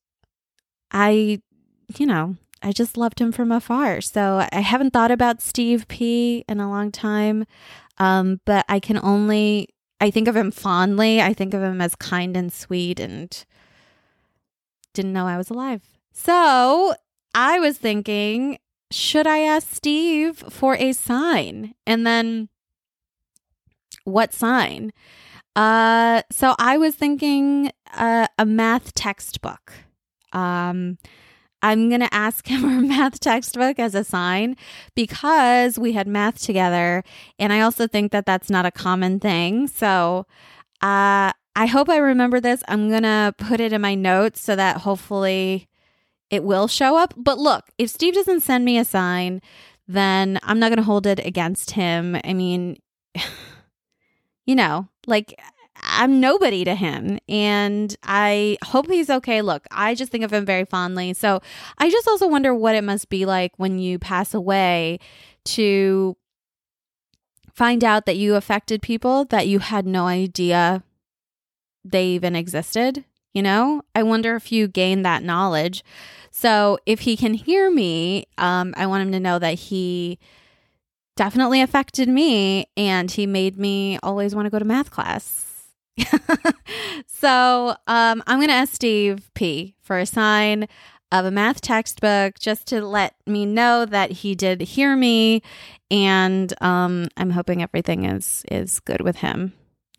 I, 0.92 1.42
you 1.98 2.06
know, 2.06 2.38
I 2.62 2.72
just 2.72 2.98
loved 2.98 3.20
him 3.20 3.32
from 3.32 3.52
afar. 3.52 4.02
So 4.02 4.48
I 4.52 4.60
haven't 4.60 4.92
thought 4.92 5.12
about 5.12 5.42
Steve 5.42 5.88
P 5.88 6.44
in 6.48 6.60
a 6.60 6.70
long 6.70 6.92
time. 6.92 7.46
Um, 7.98 8.40
but 8.46 8.66
I 8.70 8.80
can 8.80 8.98
only 8.98 9.70
I 10.02 10.12
think 10.12 10.28
of 10.28 10.36
him 10.36 10.52
fondly. 10.52 11.22
I 11.22 11.34
think 11.34 11.54
of 11.54 11.62
him 11.62 11.82
as 11.82 11.96
kind 11.96 12.38
and 12.38 12.52
sweet 12.52 13.00
and 13.00 13.46
didn't 14.94 15.14
know 15.14 15.28
I 15.28 15.38
was 15.38 15.50
alive. 15.50 15.82
So 16.14 16.94
I 17.36 17.60
was 17.60 17.78
thinking, 17.78 18.60
should 18.92 19.28
I 19.28 19.40
ask 19.40 19.76
Steve 19.76 20.38
for 20.50 20.76
a 20.76 20.94
sign? 20.94 21.76
And 21.86 22.08
then 22.08 22.50
what 24.04 24.34
sign? 24.34 24.92
Uh, 25.56 26.22
so 26.32 26.56
I 26.58 26.78
was 26.78 26.96
thinking 26.96 27.72
uh, 27.94 28.28
a 28.38 28.46
math 28.46 28.94
textbook. 28.94 29.74
Um, 30.32 30.98
I'm 31.62 31.90
going 31.90 32.02
to 32.02 32.14
ask 32.14 32.48
him 32.50 32.66
our 32.66 32.82
math 32.82 33.20
textbook 33.20 33.80
as 33.80 33.96
a 33.96 34.04
sign 34.04 34.56
because 34.96 35.78
we 35.78 35.94
had 35.94 36.08
math 36.08 36.42
together. 36.42 37.04
And 37.38 37.54
I 37.54 37.62
also 37.62 37.88
think 37.88 38.12
that 38.12 38.26
that's 38.26 38.50
not 38.50 38.66
a 38.66 38.72
common 38.72 39.20
thing. 39.20 39.68
So 39.68 40.26
uh, 40.82 41.32
I 41.56 41.66
hope 41.66 41.90
I 41.90 41.98
remember 41.98 42.40
this. 42.40 42.64
I'm 42.68 42.90
going 42.90 43.04
to 43.04 43.34
put 43.38 43.60
it 43.60 43.74
in 43.74 43.82
my 43.82 43.96
notes 43.96 44.42
so 44.42 44.56
that 44.56 44.78
hopefully 44.78 45.68
it 46.30 46.44
will 46.44 46.68
show 46.68 46.98
up. 46.98 47.14
But 47.18 47.38
look, 47.38 47.66
if 47.78 47.90
Steve 47.90 48.14
doesn't 48.14 48.42
send 48.42 48.64
me 48.66 48.78
a 48.78 48.86
sign, 48.86 49.42
then 49.88 50.40
I'm 50.44 50.60
not 50.60 50.70
going 50.70 50.78
to 50.78 50.84
hold 50.84 51.08
it 51.08 51.20
against 51.26 51.72
him. 51.72 52.16
I 52.24 52.34
mean, 52.34 52.78
you 54.46 54.56
know, 54.56 54.88
like 55.08 55.40
I'm 55.84 56.20
nobody 56.20 56.64
to 56.66 56.76
him. 56.76 57.20
And 57.28 57.96
I 58.04 58.58
hope 58.64 58.88
he's 58.88 59.10
okay. 59.10 59.42
Look, 59.42 59.66
I 59.72 59.96
just 59.96 60.12
think 60.12 60.24
of 60.24 60.34
him 60.34 60.46
very 60.46 60.66
fondly. 60.66 61.14
So 61.14 61.42
I 61.78 61.90
just 61.90 62.08
also 62.08 62.28
wonder 62.28 62.54
what 62.54 62.76
it 62.76 62.84
must 62.84 63.10
be 63.10 63.26
like 63.26 63.54
when 63.58 63.80
you 63.80 64.00
pass 64.00 64.34
away 64.34 65.00
to 65.46 66.16
find 67.54 67.84
out 67.84 68.06
that 68.06 68.18
you 68.18 68.36
affected 68.36 68.82
people 68.82 69.26
that 69.26 69.48
you 69.48 69.60
had 69.60 69.86
no 69.86 70.08
idea 70.08 70.84
they 71.84 72.08
even 72.08 72.36
existed. 72.36 73.04
You 73.34 73.44
know, 73.44 73.82
I 73.94 74.04
wonder 74.04 74.36
if 74.36 74.52
you 74.52 74.68
gain 74.68 75.04
that 75.04 75.24
knowledge. 75.24 75.84
So 76.32 76.80
if 76.86 77.02
he 77.02 77.16
can 77.16 77.34
hear 77.34 77.70
me, 77.70 78.26
um, 78.38 78.74
I 78.78 78.88
want 78.88 79.04
him 79.04 79.12
to 79.12 79.20
know 79.20 79.40
that 79.40 79.56
he 79.56 80.20
definitely 81.16 81.62
affected 81.62 82.08
me 82.08 82.68
and 82.78 83.12
he 83.12 83.28
made 83.28 83.58
me 83.58 84.00
always 84.02 84.34
want 84.34 84.46
to 84.46 84.50
go 84.50 84.58
to 84.58 84.66
math 84.66 84.90
class 84.90 85.49
so 87.08 87.76
um, 87.88 88.24
I'm 88.28 88.38
going 88.40 88.48
to 88.50 88.54
ask 88.54 88.74
Steve 88.74 89.30
P 89.34 89.76
for 89.82 89.98
a 90.00 90.06
sign 90.06 90.68
of 91.12 91.26
a 91.26 91.32
math 91.32 91.62
textbook 91.62 92.40
just 92.40 92.68
to 92.68 92.86
let 92.86 93.16
me 93.26 93.46
know 93.46 93.86
that 93.86 94.12
he 94.12 94.36
did 94.36 94.62
hear 94.62 94.96
me 94.96 95.42
and 95.92 96.54
um, 96.62 97.08
I'm 97.18 97.32
hoping 97.32 97.62
everything 97.62 98.06
is 98.06 98.44
is 98.52 98.80
good 98.80 99.02
with 99.02 99.18
him. 99.18 99.54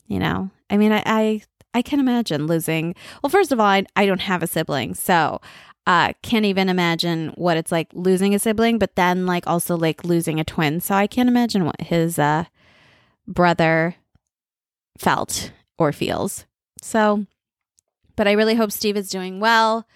You 0.06 0.18
know, 0.18 0.50
I 0.68 0.76
mean, 0.76 0.92
I 0.92 1.02
I, 1.06 1.42
I 1.74 1.82
can 1.82 2.00
imagine 2.00 2.46
losing. 2.46 2.94
Well, 3.22 3.30
first 3.30 3.52
of 3.52 3.60
all, 3.60 3.66
I, 3.66 3.84
I 3.96 4.06
don't 4.06 4.20
have 4.20 4.42
a 4.42 4.46
sibling, 4.46 4.94
so 4.94 5.40
uh, 5.86 6.12
can't 6.22 6.44
even 6.44 6.68
imagine 6.68 7.28
what 7.36 7.56
it's 7.56 7.72
like 7.72 7.88
losing 7.92 8.34
a 8.34 8.38
sibling. 8.38 8.78
But 8.78 8.96
then, 8.96 9.26
like, 9.26 9.46
also 9.46 9.76
like 9.76 10.04
losing 10.04 10.40
a 10.40 10.44
twin, 10.44 10.80
so 10.80 10.94
I 10.94 11.06
can't 11.06 11.28
imagine 11.28 11.64
what 11.64 11.80
his 11.80 12.18
uh, 12.18 12.44
brother 13.26 13.96
felt 14.98 15.52
or 15.80 15.92
feels. 15.92 16.44
So, 16.82 17.26
but 18.14 18.28
I 18.28 18.32
really 18.32 18.54
hope 18.54 18.70
Steve 18.70 18.96
is 18.96 19.08
doing 19.08 19.40
well 19.40 19.88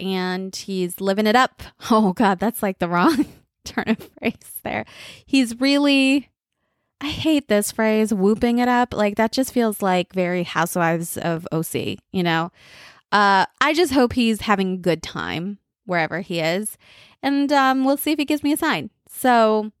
and 0.00 0.56
he's 0.56 1.00
living 1.00 1.28
it 1.28 1.36
up. 1.36 1.62
Oh, 1.90 2.12
God, 2.12 2.38
that's 2.40 2.62
like 2.62 2.78
the 2.80 2.88
wrong 2.88 3.26
turn 3.64 3.84
of 3.86 4.10
phrase 4.18 4.60
there. 4.64 4.84
He's 5.24 5.60
really, 5.60 6.30
I 7.00 7.08
hate 7.08 7.48
this 7.48 7.70
phrase, 7.70 8.12
whooping 8.12 8.58
it 8.58 8.68
up. 8.68 8.92
Like 8.92 9.16
that 9.16 9.32
just 9.32 9.52
feels 9.52 9.80
like 9.82 10.12
very 10.12 10.42
housewives 10.42 11.16
of 11.16 11.46
OC, 11.52 11.98
you 12.10 12.22
know? 12.22 12.50
Uh, 13.12 13.46
I 13.60 13.74
just 13.74 13.92
hope 13.92 14.14
he's 14.14 14.42
having 14.42 14.74
a 14.74 14.78
good 14.78 15.02
time 15.02 15.58
wherever 15.86 16.20
he 16.20 16.40
is. 16.40 16.76
And 17.22 17.52
um, 17.52 17.84
we'll 17.84 17.96
see 17.96 18.12
if 18.12 18.18
he 18.18 18.24
gives 18.24 18.42
me 18.42 18.52
a 18.52 18.56
sign. 18.56 18.90
So, 19.08 19.72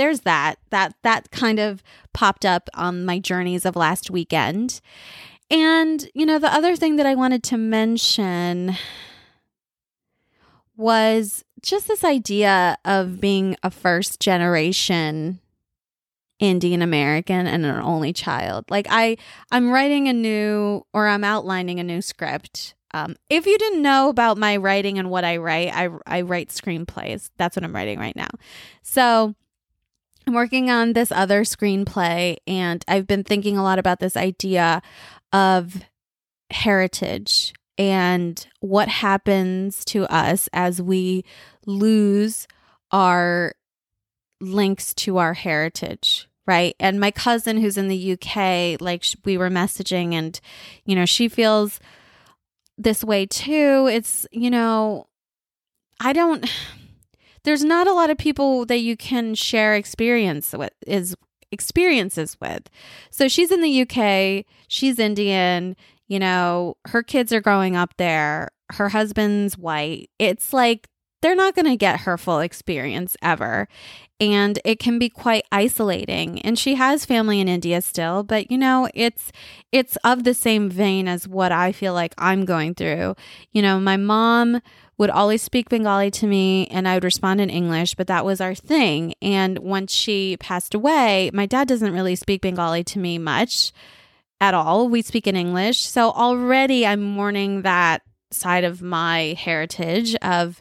there's 0.00 0.20
that 0.20 0.56
that 0.70 0.94
that 1.02 1.30
kind 1.30 1.58
of 1.58 1.82
popped 2.14 2.46
up 2.46 2.70
on 2.74 3.04
my 3.04 3.18
journeys 3.18 3.66
of 3.66 3.76
last 3.76 4.10
weekend. 4.10 4.80
And 5.50 6.08
you 6.14 6.24
know, 6.24 6.38
the 6.38 6.52
other 6.52 6.74
thing 6.74 6.96
that 6.96 7.06
I 7.06 7.14
wanted 7.14 7.42
to 7.44 7.58
mention 7.58 8.76
was 10.74 11.44
just 11.60 11.86
this 11.86 12.02
idea 12.02 12.78
of 12.86 13.20
being 13.20 13.56
a 13.62 13.70
first 13.70 14.20
generation 14.20 15.40
Indian 16.38 16.80
American 16.80 17.46
and 17.46 17.66
an 17.66 17.76
only 17.76 18.14
child. 18.14 18.64
Like 18.70 18.86
I 18.88 19.18
I'm 19.50 19.70
writing 19.70 20.08
a 20.08 20.14
new 20.14 20.86
or 20.94 21.08
I'm 21.08 21.24
outlining 21.24 21.78
a 21.78 21.84
new 21.84 22.00
script. 22.00 22.74
Um, 22.92 23.16
if 23.28 23.46
you 23.46 23.58
didn't 23.58 23.82
know 23.82 24.08
about 24.08 24.38
my 24.38 24.56
writing 24.56 24.98
and 24.98 25.10
what 25.10 25.24
I 25.24 25.36
write, 25.36 25.72
I 25.74 25.90
I 26.06 26.22
write 26.22 26.48
screenplays. 26.48 27.28
That's 27.36 27.54
what 27.54 27.64
I'm 27.64 27.74
writing 27.74 27.98
right 27.98 28.16
now. 28.16 28.30
So 28.82 29.34
I'm 30.30 30.36
working 30.36 30.70
on 30.70 30.92
this 30.92 31.10
other 31.10 31.42
screenplay, 31.42 32.36
and 32.46 32.84
I've 32.86 33.08
been 33.08 33.24
thinking 33.24 33.58
a 33.58 33.64
lot 33.64 33.80
about 33.80 33.98
this 33.98 34.16
idea 34.16 34.80
of 35.32 35.82
heritage 36.52 37.52
and 37.76 38.46
what 38.60 38.86
happens 38.86 39.84
to 39.86 40.04
us 40.04 40.48
as 40.52 40.80
we 40.80 41.24
lose 41.66 42.46
our 42.92 43.54
links 44.40 44.94
to 44.94 45.18
our 45.18 45.34
heritage 45.34 46.28
right? 46.46 46.74
And 46.80 46.98
my 46.98 47.10
cousin 47.10 47.58
who's 47.58 47.76
in 47.76 47.88
the 47.88 48.12
UK 48.12 48.80
like 48.80 49.04
we 49.24 49.36
were 49.36 49.50
messaging 49.50 50.14
and 50.14 50.40
you 50.84 50.96
know 50.96 51.06
she 51.06 51.28
feels 51.28 51.78
this 52.76 53.04
way 53.04 53.26
too. 53.26 53.88
It's 53.92 54.26
you 54.32 54.50
know 54.50 55.06
I 56.00 56.12
don't 56.12 56.48
there's 57.44 57.64
not 57.64 57.86
a 57.86 57.92
lot 57.92 58.10
of 58.10 58.18
people 58.18 58.66
that 58.66 58.78
you 58.78 58.96
can 58.96 59.34
share 59.34 59.74
experience 59.74 60.52
with 60.52 60.72
is 60.86 61.14
experiences 61.52 62.36
with. 62.40 62.68
So 63.10 63.28
she's 63.28 63.50
in 63.50 63.60
the 63.60 63.82
UK, 63.82 64.44
she's 64.68 64.98
Indian, 64.98 65.76
you 66.08 66.18
know, 66.18 66.76
her 66.86 67.02
kids 67.02 67.32
are 67.32 67.40
growing 67.40 67.76
up 67.76 67.94
there, 67.96 68.48
her 68.72 68.88
husband's 68.88 69.58
white. 69.58 70.10
It's 70.18 70.52
like 70.52 70.88
they're 71.22 71.34
not 71.34 71.54
going 71.54 71.66
to 71.66 71.76
get 71.76 72.00
her 72.00 72.16
full 72.16 72.40
experience 72.40 73.16
ever. 73.22 73.68
And 74.20 74.58
it 74.64 74.78
can 74.78 74.98
be 74.98 75.08
quite 75.08 75.44
isolating. 75.50 76.42
And 76.42 76.58
she 76.58 76.74
has 76.74 77.06
family 77.06 77.40
in 77.40 77.48
India 77.48 77.80
still, 77.80 78.22
but 78.22 78.50
you 78.50 78.58
know, 78.58 78.88
it's 78.94 79.32
it's 79.72 79.96
of 80.04 80.24
the 80.24 80.34
same 80.34 80.68
vein 80.68 81.08
as 81.08 81.26
what 81.26 81.52
I 81.52 81.72
feel 81.72 81.94
like 81.94 82.14
I'm 82.18 82.44
going 82.44 82.74
through. 82.74 83.14
You 83.52 83.62
know, 83.62 83.80
my 83.80 83.96
mom 83.96 84.60
would 84.98 85.08
always 85.08 85.40
speak 85.40 85.70
Bengali 85.70 86.10
to 86.10 86.26
me 86.26 86.66
and 86.66 86.86
I 86.86 86.92
would 86.92 87.04
respond 87.04 87.40
in 87.40 87.48
English, 87.48 87.94
but 87.94 88.06
that 88.08 88.26
was 88.26 88.38
our 88.42 88.54
thing. 88.54 89.14
And 89.22 89.58
once 89.60 89.94
she 89.94 90.36
passed 90.38 90.74
away, 90.74 91.30
my 91.32 91.46
dad 91.46 91.68
doesn't 91.68 91.94
really 91.94 92.16
speak 92.16 92.42
Bengali 92.42 92.84
to 92.84 92.98
me 92.98 93.16
much 93.16 93.72
at 94.42 94.52
all. 94.52 94.90
We 94.90 95.00
speak 95.00 95.26
in 95.26 95.36
English. 95.36 95.80
So 95.80 96.10
already 96.10 96.86
I'm 96.86 97.02
mourning 97.02 97.62
that 97.62 98.02
side 98.30 98.64
of 98.64 98.82
my 98.82 99.34
heritage 99.38 100.14
of 100.16 100.60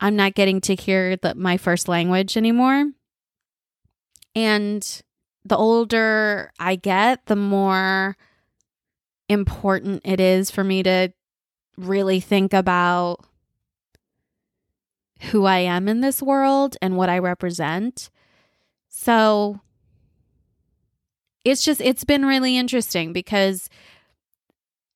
I'm 0.00 0.16
not 0.16 0.34
getting 0.34 0.60
to 0.62 0.74
hear 0.74 1.16
the, 1.16 1.34
my 1.34 1.56
first 1.56 1.88
language 1.88 2.36
anymore. 2.36 2.92
And 4.34 5.02
the 5.44 5.56
older 5.56 6.52
I 6.58 6.76
get, 6.76 7.26
the 7.26 7.36
more 7.36 8.16
important 9.28 10.02
it 10.04 10.20
is 10.20 10.50
for 10.50 10.62
me 10.62 10.82
to 10.82 11.12
really 11.76 12.20
think 12.20 12.52
about 12.52 13.24
who 15.30 15.44
I 15.44 15.58
am 15.58 15.88
in 15.88 16.00
this 16.00 16.22
world 16.22 16.76
and 16.80 16.96
what 16.96 17.08
I 17.08 17.18
represent. 17.18 18.10
So 18.88 19.60
it's 21.44 21.64
just, 21.64 21.80
it's 21.80 22.04
been 22.04 22.24
really 22.24 22.56
interesting 22.56 23.12
because 23.12 23.68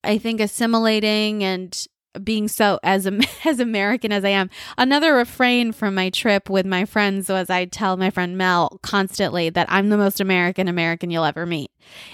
I 0.04 0.18
think 0.18 0.40
assimilating 0.40 1.42
and 1.42 1.87
being 2.23 2.49
so 2.49 2.78
as 2.83 3.09
as 3.45 3.61
American 3.61 4.12
as 4.12 4.25
I 4.25 4.31
am. 4.31 4.50
Another 4.76 5.14
refrain 5.14 5.73
from 5.73 5.95
my 5.95 6.11
trip 6.11 6.50
with 6.50 6.66
my 6.66 6.85
friends 6.85 7.28
was 7.28 7.50
I 7.50 7.64
tell 7.64 7.97
my 7.97 8.11
friend 8.11 8.37
Mel 8.37 8.78
constantly 8.83 9.50
that 9.50 9.66
I'm 9.71 9.88
the 9.88 9.97
most 9.97 10.21
American 10.21 10.69
American 10.69 11.11
you'll 11.11 11.25
ever 11.25 11.47
meet. 11.47 11.71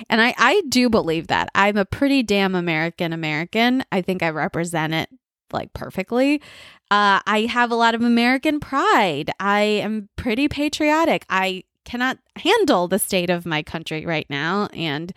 And 0.08 0.20
I 0.20 0.34
I 0.36 0.62
do 0.68 0.88
believe 0.88 1.28
that. 1.28 1.48
I'm 1.54 1.76
a 1.76 1.84
pretty 1.84 2.22
damn 2.22 2.54
American 2.54 3.12
American. 3.12 3.84
I 3.92 4.02
think 4.02 4.22
I 4.22 4.30
represent 4.30 4.94
it 4.94 5.08
like 5.52 5.72
perfectly. 5.72 6.42
Uh, 6.90 7.20
I 7.26 7.48
have 7.50 7.70
a 7.70 7.76
lot 7.76 7.94
of 7.94 8.02
American 8.02 8.60
pride. 8.60 9.30
I 9.38 9.60
am 9.60 10.08
pretty 10.16 10.48
patriotic. 10.48 11.24
I 11.28 11.64
cannot 11.84 12.18
handle 12.36 12.86
the 12.86 12.98
state 12.98 13.30
of 13.30 13.46
my 13.46 13.62
country 13.62 14.04
right 14.04 14.26
now 14.28 14.68
and 14.74 15.10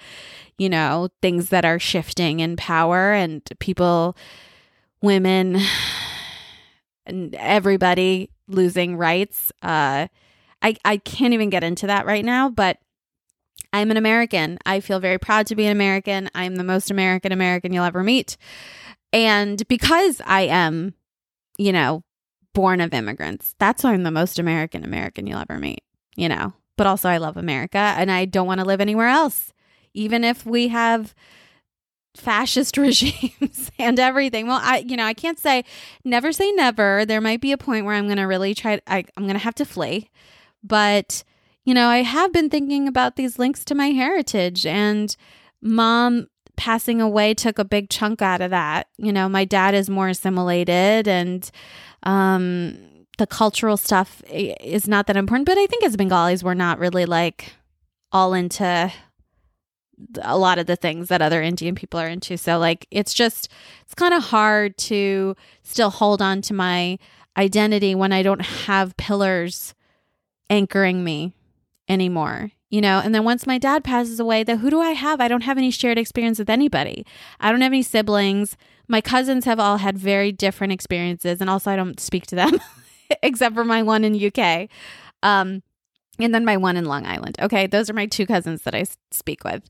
you 0.58 0.70
know 0.70 1.10
things 1.22 1.50
that 1.50 1.66
are 1.66 1.78
shifting 1.78 2.40
in 2.40 2.56
power 2.56 3.12
and 3.12 3.42
people 3.60 4.16
women 5.02 5.60
and 7.06 7.36
everybody 7.36 8.30
losing 8.48 8.98
rights. 8.98 9.52
Uh, 9.62 10.08
I, 10.62 10.76
I 10.86 10.98
can't 10.98 11.34
even 11.34 11.50
get 11.50 11.64
into 11.64 11.88
that 11.88 12.06
right 12.06 12.24
now, 12.24 12.50
but 12.50 12.78
I'm 13.74 13.92
an 13.92 13.98
American. 13.98 14.60
I 14.66 14.80
feel 14.80 15.00
very 15.00 15.18
proud 15.18 15.48
to 15.48 15.56
be 15.56 15.66
an 15.66 15.72
American. 15.72 16.30
I'm 16.36 16.56
the 16.56 16.64
most 16.64 16.92
American 16.92 17.32
American 17.32 17.74
you'll 17.74 17.86
ever 17.86 18.04
meet. 18.04 18.38
And 19.14 19.66
because 19.68 20.22
I 20.26 20.42
am, 20.42 20.94
you 21.58 21.72
know, 21.72 22.04
born 22.54 22.82
of 22.82 22.94
immigrants, 22.94 23.56
that's 23.60 23.84
why 23.84 23.94
I'm 23.94 24.04
the 24.04 24.12
most 24.12 24.40
American 24.40 24.84
American 24.84 25.26
you'll 25.26 25.40
ever 25.40 25.58
meet, 25.58 25.84
you 26.16 26.30
know. 26.30 26.54
But 26.78 26.88
also, 26.88 27.10
I 27.10 27.18
love 27.18 27.38
America 27.38 27.78
and 27.78 28.12
I 28.12 28.26
don't 28.26 28.48
want 28.48 28.60
to 28.60 28.66
live 28.66 28.82
anywhere 28.82 29.08
else. 29.08 29.54
Even 29.94 30.24
if 30.24 30.46
we 30.46 30.70
have 30.70 31.14
fascist 32.16 32.78
regimes 32.78 33.72
and 33.78 34.00
everything. 34.00 34.48
Well, 34.48 34.60
I 34.62 34.80
you 34.88 34.98
know, 34.98 35.06
I 35.06 35.14
can't 35.14 35.40
say 35.40 35.64
never 36.04 36.32
say 36.32 36.52
never. 36.52 37.06
There 37.06 37.22
might 37.22 37.42
be 37.42 37.52
a 37.52 37.58
point 37.58 37.86
where 37.86 37.96
I'm 37.96 38.06
going 38.06 38.18
to 38.18 38.24
really 38.24 38.54
try 38.54 38.82
I 38.88 39.06
I'm 39.18 39.24
going 39.24 39.34
to 39.34 39.40
have 39.40 39.56
to 39.56 39.66
flee. 39.66 40.10
But 40.64 41.24
you 41.64 41.74
know, 41.74 41.88
I 41.88 42.02
have 42.02 42.34
been 42.34 42.50
thinking 42.50 42.88
about 42.88 43.16
these 43.16 43.38
links 43.38 43.64
to 43.66 43.76
my 43.76 43.88
heritage 43.88 44.66
and 44.66 45.16
mom 45.62 46.28
passing 46.56 47.02
away 47.02 47.34
took 47.34 47.60
a 47.60 47.66
big 47.66 47.90
chunk 47.90 48.22
out 48.22 48.42
of 48.42 48.52
that. 48.52 48.88
You 48.98 49.14
know, 49.14 49.30
my 49.30 49.46
dad 49.46 49.74
is 49.74 49.90
more 49.90 50.10
assimilated 50.10 51.08
and 51.08 51.50
um 52.04 52.78
the 53.18 53.28
cultural 53.28 53.78
stuff 53.78 54.24
is 54.30 54.88
not 54.88 55.06
that 55.06 55.18
important, 55.18 55.46
but 55.46 55.58
I 55.58 55.68
think 55.68 55.84
as 55.84 55.96
Bengalis 55.96 56.44
we're 56.44 56.56
not 56.56 56.80
really 56.80 57.06
like 57.06 57.54
all 58.12 58.34
into 58.34 58.92
a 60.22 60.38
lot 60.38 60.60
of 60.60 60.66
the 60.68 60.76
things 60.76 61.08
that 61.10 61.22
other 61.22 61.42
Indian 61.42 61.76
people 61.76 62.00
are 62.00 62.08
into. 62.08 62.38
So 62.38 62.58
like 62.58 62.88
it's 62.92 63.14
just 63.14 63.50
it's 63.84 63.94
kind 63.94 64.14
of 64.14 64.24
hard 64.24 64.78
to 64.80 65.36
still 65.64 65.90
hold 65.90 66.22
on 66.22 66.42
to 66.44 66.54
my 66.54 66.98
identity 67.38 67.96
when 67.96 68.12
I 68.12 68.24
don't 68.24 68.42
have 68.42 68.98
pillars 68.98 69.74
anchoring 70.50 71.04
me 71.04 71.34
anymore. 71.88 72.52
You 72.70 72.80
know, 72.80 73.02
and 73.04 73.14
then 73.14 73.26
once 73.26 73.46
my 73.46 73.58
dad 73.58 73.84
passes 73.84 74.20
away, 74.20 74.44
then 74.44 74.60
who 74.60 74.70
do 74.70 74.80
I 74.80 74.92
have? 74.92 75.20
I 75.20 75.28
don't 75.28 75.44
have 75.44 75.58
any 75.58 75.72
shared 75.72 75.98
experience 75.98 76.40
with 76.40 76.50
anybody. 76.50 77.06
I 77.38 77.52
don't 77.52 77.60
have 77.60 77.74
any 77.74 77.84
siblings. 77.84 78.56
My 78.88 79.02
cousins 79.02 79.44
have 79.44 79.60
all 79.60 79.78
had 79.78 79.98
very 79.98 80.32
different 80.32 80.72
experiences, 80.72 81.42
and 81.42 81.50
also 81.50 81.70
I 81.70 81.76
don't 81.76 82.00
speak 82.00 82.28
to 82.28 82.36
them 82.36 82.60
except 83.24 83.56
for 83.56 83.66
my 83.66 83.84
one 83.84 84.06
in 84.06 84.16
UK. 84.16 84.70
Um, 85.22 85.64
and 86.24 86.34
then 86.34 86.46
my 86.46 86.58
one 86.58 86.78
in 86.78 86.86
Long 86.86 87.06
Island. 87.06 87.38
Okay, 87.42 87.68
those 87.68 87.90
are 87.90 87.94
my 87.94 88.06
two 88.06 88.26
cousins 88.26 88.64
that 88.64 88.76
I 88.76 88.86
speak 89.12 89.44
with. 89.44 89.64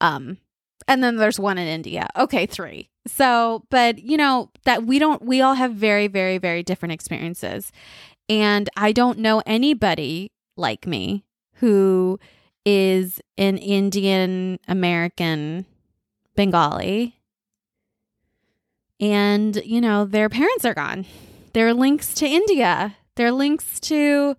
Um, 0.00 0.38
and 0.86 1.02
then 1.02 1.16
there's 1.16 1.38
one 1.38 1.58
in 1.58 1.68
India. 1.68 2.08
Okay, 2.16 2.46
three. 2.46 2.88
So, 3.06 3.64
but 3.70 3.98
you 3.98 4.16
know, 4.16 4.50
that 4.64 4.84
we 4.84 4.98
don't, 4.98 5.22
we 5.22 5.40
all 5.40 5.54
have 5.54 5.72
very, 5.72 6.08
very, 6.08 6.38
very 6.38 6.62
different 6.62 6.92
experiences. 6.92 7.72
And 8.28 8.68
I 8.76 8.92
don't 8.92 9.18
know 9.18 9.42
anybody 9.46 10.32
like 10.56 10.86
me 10.86 11.24
who 11.54 12.18
is 12.64 13.20
an 13.38 13.56
Indian 13.56 14.58
American 14.68 15.64
Bengali. 16.36 17.16
And, 19.00 19.56
you 19.64 19.80
know, 19.80 20.04
their 20.04 20.28
parents 20.28 20.64
are 20.64 20.74
gone. 20.74 21.06
Their 21.52 21.72
links 21.72 22.12
to 22.14 22.26
India, 22.26 22.96
their 23.16 23.32
links 23.32 23.80
to 23.80 24.36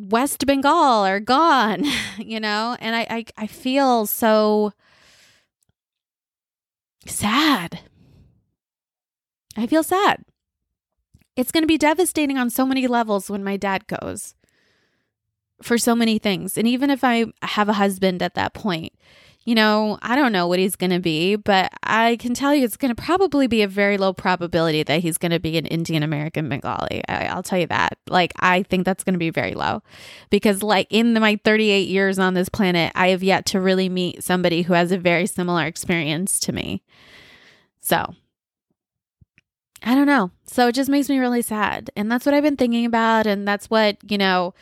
West 0.00 0.46
Bengal 0.46 1.04
are 1.04 1.20
gone, 1.20 1.84
you 2.18 2.40
know? 2.40 2.76
And 2.80 2.96
I, 2.96 3.06
I, 3.10 3.24
I 3.36 3.46
feel 3.46 4.06
so 4.06 4.72
sad. 7.06 7.80
I 9.56 9.66
feel 9.66 9.82
sad. 9.82 10.24
It's 11.36 11.52
going 11.52 11.62
to 11.62 11.68
be 11.68 11.78
devastating 11.78 12.38
on 12.38 12.50
so 12.50 12.64
many 12.64 12.86
levels 12.86 13.30
when 13.30 13.44
my 13.44 13.56
dad 13.56 13.86
goes 13.86 14.34
for 15.62 15.76
so 15.76 15.94
many 15.94 16.18
things. 16.18 16.56
And 16.56 16.66
even 16.66 16.88
if 16.90 17.04
I 17.04 17.26
have 17.42 17.68
a 17.68 17.74
husband 17.74 18.22
at 18.22 18.34
that 18.34 18.54
point, 18.54 18.94
you 19.50 19.56
know, 19.56 19.98
I 20.00 20.14
don't 20.14 20.30
know 20.30 20.46
what 20.46 20.60
he's 20.60 20.76
going 20.76 20.92
to 20.92 21.00
be, 21.00 21.34
but 21.34 21.72
I 21.82 22.14
can 22.20 22.34
tell 22.34 22.54
you 22.54 22.64
it's 22.64 22.76
going 22.76 22.94
to 22.94 23.02
probably 23.02 23.48
be 23.48 23.62
a 23.62 23.66
very 23.66 23.98
low 23.98 24.12
probability 24.12 24.84
that 24.84 25.00
he's 25.00 25.18
going 25.18 25.32
to 25.32 25.40
be 25.40 25.58
an 25.58 25.66
Indian 25.66 26.04
American 26.04 26.48
Bengali. 26.48 27.02
I, 27.08 27.34
will 27.34 27.42
tell 27.42 27.58
you 27.58 27.66
that. 27.66 27.98
Like, 28.08 28.32
I 28.38 28.62
think 28.62 28.84
that's 28.84 29.02
going 29.02 29.14
to 29.14 29.18
be 29.18 29.30
very 29.30 29.54
low 29.54 29.82
because, 30.30 30.62
like, 30.62 30.86
in 30.88 31.14
the, 31.14 31.20
my 31.20 31.40
38 31.42 31.88
years 31.88 32.16
on 32.20 32.34
this 32.34 32.48
planet, 32.48 32.92
I 32.94 33.08
have 33.08 33.24
yet 33.24 33.44
to 33.46 33.60
really 33.60 33.88
meet 33.88 34.22
somebody 34.22 34.62
who 34.62 34.74
has 34.74 34.92
a 34.92 34.98
very 34.98 35.26
similar 35.26 35.64
experience 35.64 36.38
to 36.38 36.52
me. 36.52 36.84
So, 37.80 38.14
I 39.82 39.96
don't 39.96 40.06
know. 40.06 40.30
So 40.46 40.68
it 40.68 40.76
just 40.76 40.88
makes 40.88 41.08
me 41.08 41.18
really 41.18 41.42
sad. 41.42 41.90
And 41.96 42.08
that's 42.08 42.24
what 42.24 42.36
I've 42.36 42.44
been 42.44 42.56
thinking 42.56 42.84
about. 42.84 43.26
And 43.26 43.48
that's 43.48 43.68
what, 43.68 43.96
you 44.08 44.16
know, 44.16 44.54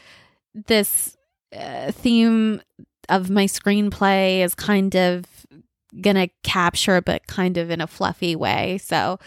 this 0.54 1.14
uh, 1.54 1.92
theme 1.92 2.62
of 3.08 3.30
my 3.30 3.46
screenplay 3.46 4.40
is 4.40 4.54
kind 4.54 4.94
of 4.94 5.24
gonna 6.00 6.28
capture, 6.42 7.00
but 7.00 7.26
kind 7.26 7.56
of 7.56 7.70
in 7.70 7.80
a 7.80 7.86
fluffy 7.86 8.36
way. 8.36 8.78
So 8.78 9.18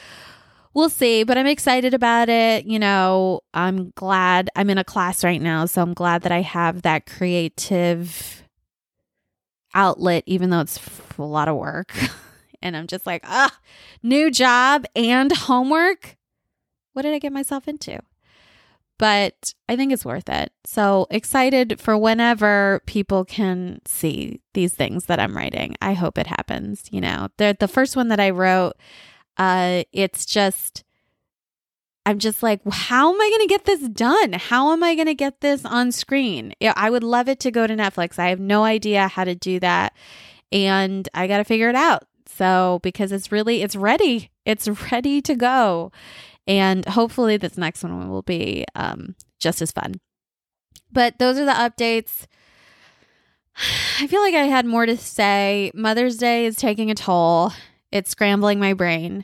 we'll 0.74 0.90
see, 0.90 1.24
but 1.24 1.38
I'm 1.38 1.48
excited 1.48 1.94
about 1.94 2.30
it. 2.30 2.66
You 2.66 2.80
know, 2.80 3.42
I'm 3.54 3.92
glad 3.96 4.50
I'm 4.56 4.70
in 4.70 4.78
a 4.78 4.84
class 4.84 5.24
right 5.24 5.42
now, 5.42 5.66
so 5.66 5.82
I'm 5.82 5.94
glad 5.94 6.22
that 6.24 6.32
I 6.32 6.42
have 6.42 6.84
that 6.84 7.06
creative 7.06 8.44
outlet, 9.74 10.24
even 10.26 10.50
though 10.50 10.62
it's 10.62 10.80
a 11.18 11.24
lot 11.24 11.48
of 11.48 11.58
work. 11.58 11.94
and 12.62 12.76
I'm 12.76 12.88
just 12.88 13.06
like, 13.06 13.24
ah, 13.26 13.56
new 14.04 14.32
job 14.32 14.86
and 14.96 15.32
homework. 15.32 16.18
What 16.94 17.04
did 17.04 17.14
I 17.14 17.20
get 17.20 17.34
myself 17.34 17.68
into? 17.68 18.00
But 19.02 19.56
I 19.68 19.76
think 19.76 19.92
it's 19.92 20.06
worth 20.06 20.30
it. 20.30 20.54
So 20.64 21.08
excited 21.10 21.82
for 21.82 21.98
whenever 21.98 22.84
people 22.86 23.26
can 23.26 23.82
see 23.84 24.42
these 24.54 24.76
things 24.76 25.06
that 25.06 25.20
I'm 25.20 25.36
writing. 25.36 25.76
I 25.82 25.94
hope 25.94 26.20
it 26.20 26.28
happens. 26.28 26.84
You 26.92 27.02
know, 27.02 27.30
the 27.38 27.58
the 27.60 27.68
first 27.68 27.96
one 27.96 28.10
that 28.10 28.20
I 28.20 28.30
wrote, 28.30 28.74
uh, 29.38 29.84
it's 29.92 30.26
just. 30.26 30.84
I'm 32.04 32.18
just 32.18 32.42
like, 32.42 32.62
how 32.68 33.14
am 33.14 33.22
I 33.22 33.30
going 33.30 33.48
to 33.48 33.54
get 33.54 33.66
this 33.66 33.88
done? 33.90 34.34
How 34.34 34.72
am 34.72 34.84
I 34.84 34.96
going 34.96 35.06
to 35.06 35.14
get 35.14 35.42
this 35.42 35.64
on 35.66 35.92
screen? 35.92 36.52
I 36.60 36.90
would 36.90 37.04
love 37.04 37.30
it 37.30 37.40
to 37.42 37.52
go 37.52 37.68
to 37.68 37.76
Netflix. 37.76 38.18
I 38.18 38.30
have 38.30 38.40
no 38.40 38.64
idea 38.64 39.08
how 39.08 39.24
to 39.24 39.36
do 39.36 39.60
that. 39.60 39.94
And 40.52 41.08
I 41.14 41.28
got 41.28 41.38
to 41.38 41.44
figure 41.44 41.70
it 41.70 41.76
out. 41.76 42.06
So, 42.26 42.80
because 42.82 43.12
it's 43.12 43.32
really, 43.32 43.62
it's 43.62 43.76
ready. 43.76 44.32
It's 44.48 44.68
ready 44.92 45.22
to 45.22 45.36
go 45.36 45.92
And 46.52 46.86
hopefully, 46.86 47.38
this 47.38 47.58
next 47.58 47.82
one 47.82 48.10
will 48.10 48.24
be 48.24 48.66
um, 48.76 49.16
just 49.40 49.62
as 49.62 49.72
fun. 49.72 50.02
But 50.92 51.18
those 51.18 51.40
are 51.40 51.46
the 51.46 51.52
updates. 51.54 52.26
I 54.02 54.08
feel 54.08 54.20
like 54.20 54.36
I 54.36 54.44
had 54.44 54.66
more 54.66 54.86
to 54.86 54.98
say. 54.98 55.72
Mother's 55.74 56.18
Day 56.18 56.46
is 56.46 56.58
taking 56.58 56.92
a 56.92 56.96
toll, 56.96 57.54
it's 57.90 58.12
scrambling 58.12 58.60
my 58.60 58.74
brain. 58.74 59.24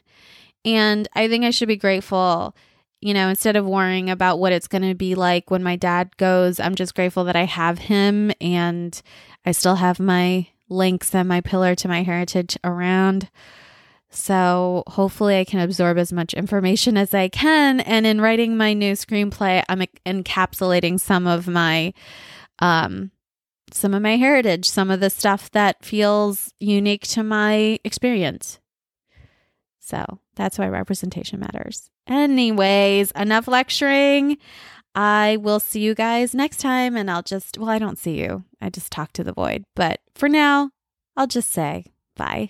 And 0.64 1.10
I 1.16 1.28
think 1.28 1.44
I 1.44 1.50
should 1.50 1.68
be 1.68 1.76
grateful, 1.76 2.56
you 3.02 3.14
know, 3.14 3.28
instead 3.28 3.58
of 3.58 3.66
worrying 3.66 4.10
about 4.10 4.40
what 4.40 4.54
it's 4.54 4.70
going 4.70 4.88
to 4.88 4.96
be 4.96 5.14
like 5.14 5.52
when 5.52 5.64
my 5.64 5.76
dad 5.76 6.16
goes, 6.16 6.62
I'm 6.62 6.76
just 6.76 6.96
grateful 6.96 7.26
that 7.26 7.36
I 7.36 7.44
have 7.44 7.78
him 7.78 8.32
and 8.40 9.02
I 9.46 9.52
still 9.52 9.76
have 9.76 10.00
my 10.00 10.48
links 10.70 11.14
and 11.14 11.28
my 11.28 11.42
pillar 11.42 11.76
to 11.76 11.90
my 11.90 12.04
heritage 12.04 12.58
around. 12.64 13.30
So 14.10 14.84
hopefully 14.88 15.38
I 15.38 15.44
can 15.44 15.60
absorb 15.60 15.98
as 15.98 16.14
much 16.14 16.34
information 16.34 16.98
as 16.98 17.14
I 17.14 17.28
can. 17.28 17.82
And 17.82 18.06
in 18.06 18.22
writing 18.22 18.56
my 18.58 18.74
new 18.74 18.94
screenplay, 18.94 19.64
I'm 19.68 19.82
encapsulating 20.06 21.00
some 21.00 21.28
of 21.28 21.48
my 21.48 21.94
um 22.60 23.12
some 23.74 23.94
of 23.94 24.02
my 24.02 24.16
heritage, 24.16 24.68
some 24.70 24.90
of 24.90 25.02
the 25.02 25.10
stuff 25.10 25.52
that 25.52 25.84
feels 25.84 26.54
unique 26.60 27.04
to 27.08 27.22
my 27.22 27.80
experience. 27.84 28.60
So 29.80 30.20
that's 30.36 30.58
why 30.58 30.68
representation 30.68 31.40
matters. 31.40 31.90
Anyways, 32.08 33.12
enough 33.12 33.48
lecturing. 33.48 34.38
I 34.96 35.38
will 35.38 35.60
see 35.60 35.82
you 35.82 35.94
guys 35.94 36.34
next 36.34 36.58
time 36.58 36.96
and 36.96 37.12
I'll 37.12 37.22
just, 37.22 37.58
well, 37.58 37.70
I 37.70 37.78
don't 37.78 38.00
see 38.00 38.20
you. 38.20 38.46
I 38.60 38.70
just 38.70 38.92
talk 38.92 39.14
to 39.14 39.24
the 39.24 39.34
void. 39.34 39.64
But 39.76 40.00
for 40.16 40.28
now, 40.28 40.72
I'll 41.16 41.28
just 41.28 41.52
say 41.52 41.86
bye. 42.16 42.50